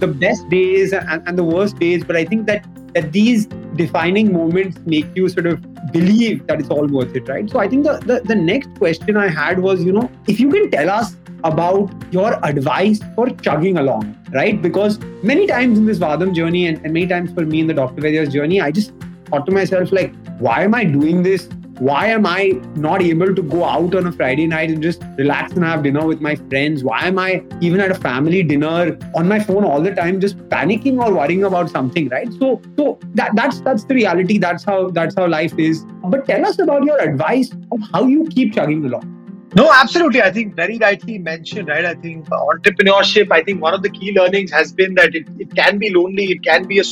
the 0.00 0.06
best 0.06 0.48
days 0.48 0.92
and, 0.92 1.26
and 1.26 1.38
the 1.38 1.44
worst 1.44 1.78
days, 1.78 2.04
but 2.04 2.14
I 2.14 2.24
think 2.24 2.46
that 2.46 2.66
that 2.94 3.10
these 3.12 3.46
defining 3.76 4.32
moments 4.32 4.78
make 4.84 5.06
you 5.16 5.28
sort 5.28 5.46
of 5.46 5.62
believe 5.92 6.46
that 6.46 6.60
it's 6.60 6.68
all 6.68 6.86
worth 6.86 7.16
it, 7.16 7.26
right? 7.28 7.48
So 7.50 7.58
I 7.58 7.68
think 7.68 7.84
the, 7.84 7.98
the, 8.00 8.20
the 8.24 8.34
next 8.34 8.74
question 8.76 9.16
I 9.16 9.28
had 9.28 9.60
was, 9.60 9.82
you 9.82 9.92
know, 9.92 10.10
if 10.28 10.38
you 10.38 10.50
can 10.50 10.70
tell 10.70 10.90
us 10.90 11.16
about 11.44 11.92
your 12.12 12.38
advice 12.44 13.00
for 13.14 13.28
chugging 13.30 13.78
along, 13.78 14.16
right? 14.32 14.60
Because 14.60 14.98
many 15.22 15.46
times 15.46 15.78
in 15.78 15.86
this 15.86 15.98
Vahdam 15.98 16.34
journey 16.34 16.66
and, 16.66 16.78
and 16.84 16.92
many 16.92 17.06
times 17.06 17.32
for 17.32 17.44
me 17.44 17.60
in 17.60 17.66
the 17.66 17.74
Dr. 17.74 18.02
Vaidya's 18.02 18.32
journey, 18.32 18.60
I 18.60 18.70
just 18.70 18.92
thought 19.26 19.46
to 19.46 19.52
myself, 19.52 19.92
like, 19.92 20.14
why 20.38 20.62
am 20.62 20.74
I 20.74 20.84
doing 20.84 21.22
this? 21.22 21.48
why 21.82 22.06
am 22.06 22.26
I 22.26 22.60
not 22.76 23.02
able 23.02 23.34
to 23.34 23.42
go 23.42 23.64
out 23.64 23.94
on 23.96 24.06
a 24.06 24.12
Friday 24.12 24.46
night 24.46 24.70
and 24.70 24.80
just 24.80 25.02
relax 25.16 25.52
and 25.52 25.64
have 25.64 25.82
dinner 25.82 26.06
with 26.06 26.20
my 26.20 26.36
friends? 26.36 26.84
Why 26.84 27.06
am 27.06 27.18
I 27.18 27.42
even 27.60 27.80
at 27.80 27.90
a 27.90 27.96
family 27.96 28.44
dinner 28.44 28.96
on 29.16 29.26
my 29.26 29.40
phone 29.40 29.64
all 29.64 29.82
the 29.82 29.92
time, 29.92 30.20
just 30.20 30.38
panicking 30.48 31.02
or 31.04 31.12
worrying 31.12 31.42
about 31.42 31.70
something, 31.70 32.08
right? 32.08 32.32
So, 32.34 32.60
so 32.76 33.00
that, 33.14 33.32
that's 33.34 33.60
that's 33.62 33.84
the 33.84 33.94
reality. 33.94 34.38
That's 34.38 34.62
how 34.62 34.90
that's 34.90 35.16
how 35.16 35.26
life 35.26 35.58
is. 35.58 35.84
But 36.04 36.26
tell 36.26 36.46
us 36.46 36.60
about 36.60 36.84
your 36.84 37.00
advice 37.00 37.50
of 37.72 37.80
how 37.92 38.06
you 38.06 38.28
keep 38.28 38.54
chugging 38.54 38.84
along. 38.84 39.21
No, 39.54 39.70
absolutely. 39.72 40.22
I 40.22 40.30
think 40.30 40.54
very 40.54 40.78
rightly 40.78 41.18
mentioned, 41.18 41.68
right? 41.68 41.84
I 41.84 41.94
think 41.94 42.26
entrepreneurship, 42.28 43.30
I 43.30 43.42
think 43.42 43.60
one 43.60 43.74
of 43.74 43.82
the 43.82 43.90
key 43.90 44.12
learnings 44.12 44.50
has 44.50 44.72
been 44.72 44.94
that 44.94 45.14
it, 45.14 45.26
it 45.38 45.54
can 45.54 45.78
be 45.78 45.90
lonely, 45.90 46.24
it 46.32 46.42
can 46.42 46.66
be 46.66 46.80
a 46.80 46.84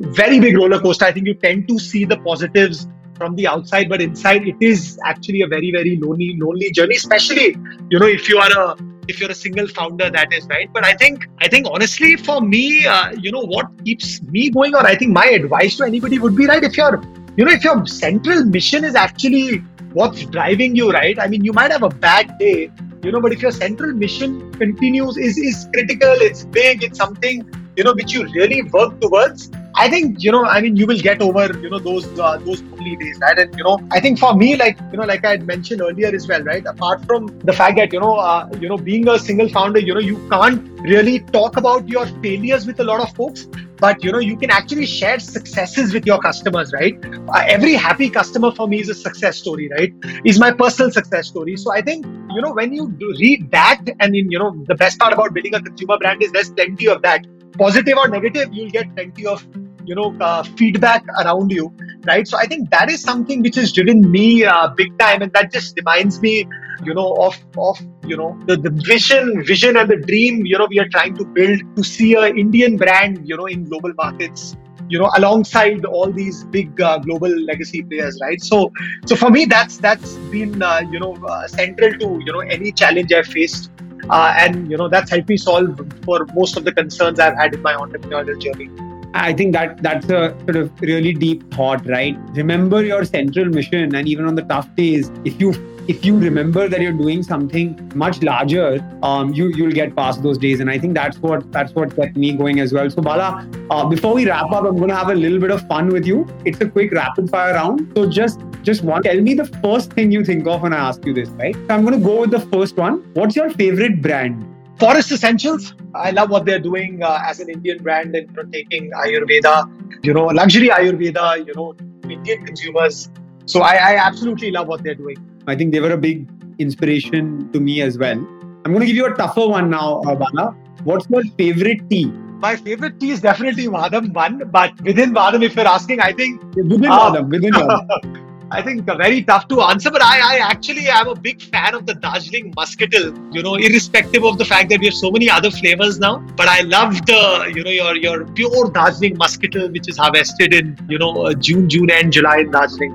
very 0.00 0.38
big 0.38 0.56
roller 0.56 0.80
coaster. 0.80 1.06
I 1.06 1.12
think 1.12 1.26
you 1.26 1.34
tend 1.34 1.66
to 1.68 1.78
see 1.78 2.04
the 2.04 2.18
positives 2.18 2.86
from 3.16 3.36
the 3.36 3.46
outside, 3.46 3.88
but 3.88 4.02
inside 4.02 4.46
it 4.46 4.56
is 4.60 4.98
actually 5.04 5.42
a 5.42 5.46
very, 5.46 5.70
very 5.70 5.96
lonely, 5.96 6.36
lonely 6.38 6.70
journey, 6.72 6.96
especially, 6.96 7.56
you 7.90 7.98
know, 7.98 8.06
if 8.06 8.28
you 8.28 8.38
are 8.38 8.50
a 8.50 8.76
if 9.06 9.20
you're 9.20 9.30
a 9.30 9.34
single 9.34 9.68
founder, 9.68 10.10
that 10.10 10.32
is 10.32 10.46
right. 10.46 10.72
But 10.72 10.84
I 10.84 10.94
think, 10.94 11.26
I 11.38 11.48
think 11.48 11.66
honestly, 11.70 12.16
for 12.16 12.40
me, 12.40 12.86
uh, 12.86 13.12
you 13.12 13.30
know, 13.32 13.42
what 13.42 13.66
keeps 13.84 14.22
me 14.22 14.48
going 14.50 14.74
on, 14.74 14.86
I 14.86 14.94
think 14.94 15.12
my 15.12 15.26
advice 15.26 15.76
to 15.76 15.84
anybody 15.84 16.18
would 16.18 16.34
be 16.34 16.46
right. 16.46 16.64
If 16.64 16.76
you're, 16.76 17.02
you 17.36 17.44
know, 17.44 17.52
if 17.52 17.64
your 17.64 17.84
central 17.86 18.44
mission 18.44 18.82
is 18.82 18.94
actually 18.94 19.62
what's 19.94 20.24
driving 20.26 20.76
you, 20.76 20.90
right? 20.90 21.18
I 21.18 21.26
mean, 21.26 21.44
you 21.44 21.52
might 21.52 21.70
have 21.70 21.82
a 21.82 21.88
bad 21.88 22.36
day, 22.38 22.70
you 23.02 23.12
know, 23.12 23.20
but 23.20 23.32
if 23.32 23.40
your 23.40 23.52
central 23.52 23.92
mission 23.92 24.52
continues, 24.54 25.16
is 25.16 25.38
is 25.38 25.66
critical, 25.72 26.14
it's 26.28 26.44
big, 26.44 26.82
it's 26.82 26.98
something, 26.98 27.48
you 27.76 27.84
know, 27.84 27.94
which 27.94 28.12
you 28.12 28.26
really 28.28 28.62
work 28.62 29.00
towards, 29.00 29.50
I 29.76 29.88
think 29.90 30.22
you 30.22 30.30
know. 30.30 30.44
I 30.44 30.60
mean, 30.60 30.76
you 30.76 30.86
will 30.86 31.00
get 31.00 31.20
over 31.20 31.46
you 31.58 31.68
know 31.68 31.78
those 31.78 32.06
uh, 32.18 32.36
those 32.38 32.62
lonely 32.62 32.96
days, 32.96 33.18
right? 33.20 33.38
And 33.38 33.56
you 33.58 33.64
know, 33.64 33.80
I 33.90 34.00
think 34.00 34.18
for 34.18 34.34
me, 34.34 34.54
like 34.56 34.78
you 34.92 34.98
know, 34.98 35.04
like 35.04 35.24
I 35.24 35.30
had 35.30 35.46
mentioned 35.46 35.80
earlier 35.80 36.14
as 36.14 36.28
well, 36.28 36.42
right? 36.42 36.64
Apart 36.64 37.04
from 37.06 37.26
the 37.40 37.52
fact 37.52 37.76
that 37.78 37.92
you 37.92 38.00
know, 38.00 38.14
uh, 38.14 38.48
you 38.60 38.68
know, 38.68 38.76
being 38.76 39.08
a 39.08 39.18
single 39.18 39.48
founder, 39.48 39.80
you 39.80 39.94
know, 39.94 40.00
you 40.00 40.28
can't 40.28 40.80
really 40.82 41.20
talk 41.20 41.56
about 41.56 41.88
your 41.88 42.06
failures 42.22 42.66
with 42.66 42.78
a 42.78 42.84
lot 42.84 43.00
of 43.00 43.12
folks, 43.16 43.48
but 43.78 44.04
you 44.04 44.12
know, 44.12 44.20
you 44.20 44.36
can 44.36 44.50
actually 44.50 44.86
share 44.86 45.18
successes 45.18 45.92
with 45.92 46.06
your 46.06 46.20
customers, 46.20 46.72
right? 46.72 46.96
Uh, 47.28 47.42
every 47.46 47.74
happy 47.74 48.08
customer 48.08 48.52
for 48.52 48.68
me 48.68 48.80
is 48.80 48.88
a 48.88 48.94
success 48.94 49.38
story, 49.38 49.68
right? 49.76 49.92
Is 50.24 50.38
my 50.38 50.52
personal 50.52 50.92
success 50.92 51.26
story. 51.26 51.56
So 51.56 51.72
I 51.72 51.82
think 51.82 52.06
you 52.06 52.42
know 52.42 52.52
when 52.52 52.72
you 52.72 52.96
read 53.18 53.50
that, 53.50 53.80
and 53.98 54.14
in 54.14 54.30
you 54.30 54.38
know, 54.38 54.54
the 54.68 54.76
best 54.76 55.00
part 55.00 55.12
about 55.12 55.34
building 55.34 55.54
a 55.54 55.60
consumer 55.60 55.98
brand 55.98 56.22
is 56.22 56.30
there's 56.30 56.50
plenty 56.50 56.86
of 56.86 57.02
that 57.02 57.26
positive 57.58 57.96
or 57.96 58.08
negative 58.08 58.52
you'll 58.52 58.70
get 58.70 58.94
plenty 58.94 59.26
of 59.26 59.46
you 59.84 59.94
know 59.94 60.16
uh, 60.20 60.42
feedback 60.42 61.04
around 61.22 61.50
you 61.50 61.72
right? 62.06 62.26
So 62.26 62.38
i 62.38 62.46
think 62.46 62.70
that 62.70 62.90
is 62.90 63.00
something 63.00 63.42
which 63.42 63.56
has 63.56 63.72
driven 63.72 64.10
me 64.10 64.44
uh, 64.44 64.68
big 64.68 64.98
time 64.98 65.22
and 65.22 65.32
that 65.32 65.52
just 65.52 65.76
reminds 65.76 66.20
me 66.20 66.46
you 66.84 66.94
know 66.94 67.14
of 67.14 67.38
of 67.56 67.80
you 68.06 68.16
know 68.16 68.38
the, 68.46 68.56
the 68.56 68.70
vision 68.70 69.44
vision 69.44 69.76
and 69.76 69.88
the 69.88 69.96
dream 69.96 70.44
you 70.44 70.58
know 70.58 70.66
we 70.68 70.78
are 70.78 70.88
trying 70.88 71.14
to 71.14 71.24
build 71.24 71.60
to 71.76 71.84
see 71.84 72.14
a 72.14 72.26
indian 72.26 72.76
brand 72.76 73.26
you 73.28 73.36
know 73.36 73.46
in 73.46 73.64
global 73.64 73.92
markets 73.94 74.56
you 74.88 74.98
know 74.98 75.10
alongside 75.16 75.84
all 75.84 76.10
these 76.10 76.44
big 76.44 76.80
uh, 76.80 76.98
global 76.98 77.28
legacy 77.28 77.82
players 77.82 78.18
right? 78.20 78.40
So 78.42 78.70
so 79.06 79.16
for 79.16 79.30
me 79.30 79.44
that's 79.46 79.78
that's 79.78 80.14
been 80.34 80.62
uh, 80.62 80.82
you 80.90 81.00
know 81.00 81.14
uh, 81.26 81.46
central 81.46 81.92
to 81.92 82.20
you 82.24 82.32
know 82.32 82.40
any 82.40 82.72
challenge 82.72 83.12
i've 83.12 83.26
faced 83.26 83.70
uh, 84.10 84.34
and 84.38 84.70
you 84.70 84.76
know 84.76 84.88
that's 84.88 85.10
helped 85.10 85.28
me 85.28 85.36
solve 85.36 85.78
for 86.04 86.26
most 86.34 86.56
of 86.56 86.64
the 86.64 86.72
concerns 86.72 87.18
i've 87.18 87.36
had 87.36 87.54
in 87.54 87.62
my 87.62 87.74
entrepreneurial 87.74 88.40
journey 88.40 88.68
I 89.14 89.32
think 89.32 89.52
that 89.52 89.80
that's 89.80 90.06
a 90.06 90.36
sort 90.40 90.56
of 90.56 90.80
really 90.80 91.12
deep 91.12 91.54
thought, 91.54 91.86
right? 91.86 92.16
Remember 92.30 92.84
your 92.84 93.04
central 93.04 93.46
mission, 93.46 93.94
and 93.94 94.08
even 94.08 94.24
on 94.24 94.34
the 94.34 94.42
tough 94.42 94.74
days, 94.74 95.08
if 95.24 95.40
you 95.40 95.52
if 95.86 96.04
you 96.04 96.18
remember 96.18 96.68
that 96.68 96.80
you're 96.80 96.92
doing 96.92 97.22
something 97.22 97.92
much 97.94 98.22
larger, 98.22 98.80
um, 99.04 99.32
you 99.32 99.48
you'll 99.54 99.72
get 99.72 99.94
past 99.94 100.22
those 100.24 100.36
days. 100.36 100.58
And 100.58 100.68
I 100.68 100.78
think 100.78 100.94
that's 100.94 101.18
what 101.18 101.52
that's 101.52 101.74
what 101.74 101.94
kept 101.94 102.16
me 102.16 102.32
going 102.32 102.58
as 102.58 102.72
well. 102.72 102.90
So 102.90 103.02
Bala, 103.02 103.48
uh, 103.70 103.86
before 103.86 104.14
we 104.14 104.26
wrap 104.26 104.50
up, 104.50 104.64
I'm 104.64 104.76
going 104.76 104.88
to 104.88 104.96
have 104.96 105.10
a 105.10 105.14
little 105.14 105.38
bit 105.38 105.52
of 105.52 105.64
fun 105.68 105.90
with 105.90 106.06
you. 106.06 106.26
It's 106.44 106.60
a 106.60 106.68
quick 106.68 106.90
rapid 106.90 107.30
fire 107.30 107.54
round. 107.54 107.92
So 107.94 108.10
just 108.10 108.40
just 108.64 108.82
one. 108.82 109.02
Tell 109.02 109.20
me 109.20 109.34
the 109.34 109.46
first 109.62 109.92
thing 109.92 110.10
you 110.10 110.24
think 110.24 110.46
of 110.46 110.62
when 110.62 110.72
I 110.72 110.78
ask 110.88 111.04
you 111.04 111.12
this, 111.12 111.28
right? 111.30 111.54
So 111.54 111.66
I'm 111.70 111.84
going 111.84 111.98
to 111.98 112.04
go 112.04 112.20
with 112.22 112.30
the 112.30 112.40
first 112.40 112.76
one. 112.76 112.98
What's 113.14 113.36
your 113.36 113.50
favorite 113.50 114.02
brand? 114.02 114.44
Forest 114.78 115.12
Essentials. 115.12 115.74
I 115.94 116.10
love 116.10 116.30
what 116.30 116.44
they're 116.44 116.58
doing 116.58 117.02
uh, 117.02 117.20
as 117.24 117.38
an 117.40 117.48
Indian 117.48 117.82
brand 117.82 118.16
and 118.16 118.52
taking 118.52 118.90
Ayurveda, 118.90 120.04
you 120.04 120.12
know, 120.12 120.24
luxury 120.26 120.68
Ayurveda, 120.68 121.46
you 121.46 121.54
know, 121.54 121.76
Indian 122.10 122.44
consumers. 122.44 123.08
So 123.46 123.60
I, 123.60 123.74
I 123.74 123.96
absolutely 123.96 124.50
love 124.50 124.66
what 124.66 124.82
they're 124.82 124.94
doing. 124.94 125.16
I 125.46 125.54
think 125.54 125.72
they 125.72 125.80
were 125.80 125.92
a 125.92 125.98
big 125.98 126.28
inspiration 126.58 127.52
to 127.52 127.60
me 127.60 127.82
as 127.82 127.98
well. 127.98 128.18
I'm 128.64 128.72
going 128.72 128.80
to 128.80 128.86
give 128.86 128.96
you 128.96 129.06
a 129.06 129.14
tougher 129.14 129.46
one 129.46 129.70
now, 129.70 130.00
Bala. 130.02 130.56
What's 130.84 131.08
your 131.08 131.22
favorite 131.38 131.88
tea? 131.90 132.06
My 132.38 132.56
favorite 132.56 132.98
tea 132.98 133.10
is 133.10 133.20
definitely 133.20 133.68
Vahdam 133.68 134.12
one, 134.12 134.42
but 134.50 134.78
within 134.82 135.14
Vahdam, 135.14 135.44
if 135.44 135.54
you're 135.54 135.68
asking, 135.68 136.00
I 136.00 136.12
think 136.12 136.42
within 136.54 136.86
uh, 136.86 136.98
Vahdam, 136.98 137.28
within 137.30 137.52
Vahdam. 137.52 138.20
I 138.50 138.62
think 138.62 138.84
very 138.84 139.22
tough 139.22 139.48
to 139.48 139.60
answer, 139.62 139.90
but 139.90 140.02
I, 140.02 140.36
I 140.36 140.38
actually 140.38 140.88
am 140.88 141.08
a 141.08 141.14
big 141.14 141.42
fan 141.42 141.74
of 141.74 141.86
the 141.86 141.94
Darjeeling 141.94 142.52
Muscatel. 142.56 143.14
You 143.32 143.42
know, 143.42 143.54
irrespective 143.56 144.24
of 144.24 144.38
the 144.38 144.44
fact 144.44 144.68
that 144.70 144.80
we 144.80 144.86
have 144.86 144.94
so 144.94 145.10
many 145.10 145.30
other 145.30 145.50
flavors 145.50 145.98
now, 145.98 146.18
but 146.36 146.48
I 146.48 146.60
love 146.60 147.04
the 147.06 147.52
you 147.54 147.64
know 147.64 147.70
your 147.70 147.96
your 147.96 148.26
pure 148.26 148.70
Darjeeling 148.70 149.16
Muscatel, 149.16 149.70
which 149.70 149.88
is 149.88 149.96
harvested 149.96 150.54
in 150.54 150.78
you 150.88 150.98
know 150.98 151.12
uh, 151.26 151.34
June, 151.34 151.68
June 151.68 151.90
and 151.90 152.12
July 152.12 152.38
in 152.38 152.50
Darjeeling. 152.50 152.92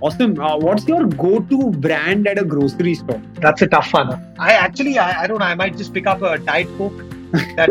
Awesome. 0.00 0.38
Uh, 0.40 0.56
what's 0.58 0.86
your 0.88 1.06
go-to 1.06 1.70
brand 1.70 2.26
at 2.26 2.36
a 2.36 2.44
grocery 2.44 2.94
store? 2.96 3.22
That's 3.34 3.62
a 3.62 3.68
tough 3.68 3.92
one. 3.92 4.34
I 4.36 4.52
actually, 4.52 4.98
I, 4.98 5.22
I 5.22 5.26
don't 5.28 5.38
know. 5.38 5.44
I 5.44 5.54
might 5.54 5.76
just 5.76 5.94
pick 5.94 6.08
up 6.08 6.22
a 6.22 6.38
Diet 6.38 6.66
Coke. 6.76 6.98
That, 7.56 7.70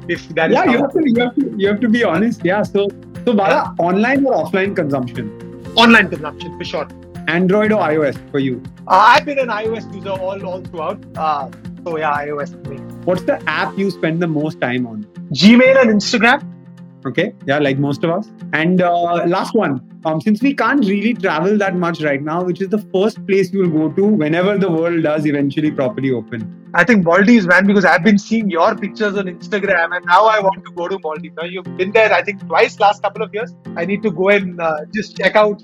if 0.08 0.28
that 0.30 0.50
yeah, 0.50 0.64
you 0.64 0.78
have, 0.78 0.92
to, 0.92 1.02
you 1.08 1.20
have 1.20 1.34
to 1.36 1.54
you 1.56 1.68
have 1.68 1.80
to 1.80 1.88
be 1.88 2.02
honest. 2.02 2.44
Yeah. 2.44 2.62
So 2.62 2.88
so 3.24 3.34
Bala, 3.34 3.74
online 3.78 4.24
or 4.26 4.34
offline 4.34 4.74
consumption? 4.76 5.45
Online 5.76 6.08
consumption 6.08 6.56
for 6.58 6.64
sure. 6.64 6.88
Android 7.28 7.72
or 7.72 7.80
iOS 7.82 8.18
for 8.30 8.38
you? 8.38 8.62
Uh, 8.88 9.14
I've 9.14 9.24
been 9.24 9.38
an 9.38 9.48
iOS 9.48 9.92
user 9.94 10.10
all 10.10 10.46
all 10.46 10.62
throughout. 10.62 11.04
Uh, 11.16 11.50
so 11.84 11.98
yeah, 11.98 12.12
iOS 12.24 12.50
for 12.64 12.70
me. 12.70 12.78
What's 13.04 13.22
the 13.22 13.42
app 13.48 13.76
you 13.78 13.90
spend 13.90 14.22
the 14.22 14.26
most 14.26 14.60
time 14.60 14.86
on? 14.86 15.04
Gmail 15.32 15.80
and 15.80 15.90
Instagram. 15.90 16.42
Okay. 17.04 17.34
Yeah, 17.46 17.58
like 17.58 17.78
most 17.78 18.04
of 18.04 18.10
us. 18.10 18.30
And 18.52 18.80
uh, 18.80 19.26
last 19.26 19.54
one. 19.54 19.80
Um, 20.04 20.20
since 20.20 20.42
we 20.42 20.54
can't 20.54 20.84
really 20.84 21.14
travel 21.14 21.56
that 21.58 21.74
much 21.74 22.00
right 22.02 22.22
now, 22.22 22.44
which 22.44 22.60
is 22.60 22.68
the 22.68 22.78
first 22.78 23.26
place 23.26 23.52
you'll 23.52 23.70
go 23.70 23.90
to 23.92 24.04
whenever 24.04 24.56
the 24.56 24.70
world 24.70 25.02
does 25.02 25.26
eventually 25.26 25.70
properly 25.70 26.12
open? 26.12 26.70
I 26.74 26.84
think 26.84 27.04
Maldives, 27.04 27.46
man, 27.46 27.66
because 27.66 27.84
I've 27.84 28.04
been 28.04 28.18
seeing 28.18 28.50
your 28.50 28.76
pictures 28.76 29.16
on 29.16 29.24
Instagram 29.24 29.96
and 29.96 30.04
now 30.04 30.26
I 30.26 30.40
want 30.40 30.64
to 30.64 30.72
go 30.72 30.88
to 30.88 30.98
Maldives. 31.02 31.34
Now, 31.36 31.44
you've 31.44 31.76
been 31.76 31.90
there, 31.92 32.12
I 32.12 32.22
think, 32.22 32.46
twice 32.46 32.78
last 32.78 33.02
couple 33.02 33.22
of 33.22 33.32
years. 33.32 33.54
I 33.76 33.84
need 33.84 34.02
to 34.02 34.10
go 34.10 34.28
and 34.28 34.60
uh, 34.60 34.80
just 34.94 35.16
check 35.16 35.34
out 35.34 35.62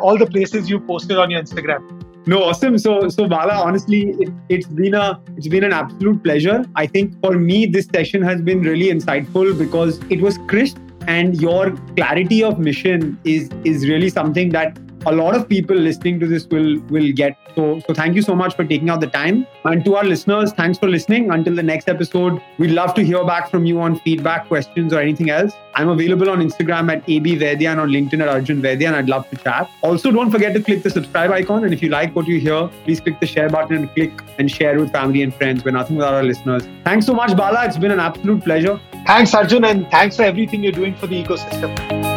all 0.00 0.16
the 0.16 0.26
places 0.26 0.70
you 0.70 0.80
posted 0.80 1.18
on 1.18 1.30
your 1.30 1.42
Instagram. 1.42 2.02
No, 2.24 2.44
awesome. 2.44 2.78
So, 2.78 3.08
so 3.08 3.26
Bala, 3.26 3.54
honestly, 3.54 4.14
it, 4.48 4.64
has 4.64 4.66
been 4.66 4.94
a 4.94 5.20
it's 5.36 5.48
been 5.48 5.64
an 5.64 5.72
absolute 5.72 6.22
pleasure. 6.22 6.64
I 6.76 6.86
think 6.86 7.20
for 7.20 7.32
me, 7.32 7.66
this 7.66 7.86
session 7.86 8.22
has 8.22 8.40
been 8.40 8.62
really 8.62 8.86
insightful 8.86 9.58
because 9.58 9.98
it 10.08 10.20
was 10.20 10.38
crisp 10.46 10.78
and 11.06 11.40
your 11.40 11.70
clarity 11.96 12.42
of 12.42 12.58
mission 12.58 13.18
is 13.24 13.48
is 13.64 13.88
really 13.88 14.10
something 14.10 14.50
that 14.50 14.78
a 15.06 15.12
lot 15.12 15.34
of 15.34 15.48
people 15.48 15.76
listening 15.76 16.20
to 16.20 16.26
this 16.26 16.46
will 16.46 16.78
will 16.94 17.12
get 17.12 17.36
so 17.54 17.80
so 17.86 17.94
thank 17.94 18.14
you 18.14 18.22
so 18.22 18.34
much 18.34 18.54
for 18.54 18.64
taking 18.64 18.90
out 18.90 19.00
the 19.00 19.06
time. 19.06 19.46
And 19.64 19.84
to 19.84 19.96
our 19.96 20.04
listeners 20.04 20.52
thanks 20.52 20.78
for 20.78 20.88
listening. 20.88 21.30
Until 21.30 21.54
the 21.54 21.62
next 21.62 21.88
episode 21.88 22.40
we'd 22.58 22.70
love 22.70 22.94
to 22.94 23.04
hear 23.04 23.24
back 23.24 23.50
from 23.50 23.64
you 23.64 23.80
on 23.80 23.98
feedback 24.00 24.46
questions 24.48 24.92
or 24.92 25.00
anything 25.00 25.30
else. 25.30 25.52
I'm 25.74 25.88
available 25.88 26.30
on 26.30 26.40
instagram 26.40 26.92
at 26.92 26.98
ab 27.08 27.26
Vaidya 27.42 27.72
and 27.72 27.80
on 27.80 27.90
linkedin 27.90 28.20
at 28.20 28.28
arjun 28.28 28.62
Vaidya 28.62 28.88
and 28.88 28.96
i'd 28.96 29.08
love 29.08 29.28
to 29.30 29.36
chat. 29.36 29.70
Also 29.82 30.10
don't 30.10 30.30
forget 30.30 30.54
to 30.54 30.62
click 30.62 30.82
the 30.82 30.90
subscribe 30.90 31.30
icon. 31.30 31.64
And 31.64 31.74
if 31.74 31.82
you 31.82 31.88
like 31.88 32.14
what 32.14 32.26
you 32.26 32.38
hear 32.38 32.68
please 32.84 33.00
click 33.00 33.18
the 33.20 33.26
share 33.26 33.48
button 33.48 33.76
and 33.76 33.92
click 33.94 34.22
and 34.38 34.50
share 34.50 34.78
with 34.78 34.92
family 34.92 35.22
and 35.22 35.34
friends. 35.34 35.64
We're 35.64 35.72
nothing 35.72 35.96
without 35.96 36.14
our 36.14 36.24
listeners. 36.24 36.64
Thanks 36.84 37.06
so 37.06 37.14
much 37.14 37.36
bala. 37.36 37.66
It's 37.66 37.78
been 37.78 37.90
an 37.90 38.00
absolute 38.00 38.44
pleasure. 38.44 38.80
Thanks 39.06 39.34
arjun 39.34 39.64
and 39.64 39.90
thanks 39.90 40.16
for 40.16 40.22
everything 40.22 40.62
you're 40.62 40.80
doing 40.80 40.94
for 40.94 41.06
the 41.06 41.22
ecosystem 41.22 42.11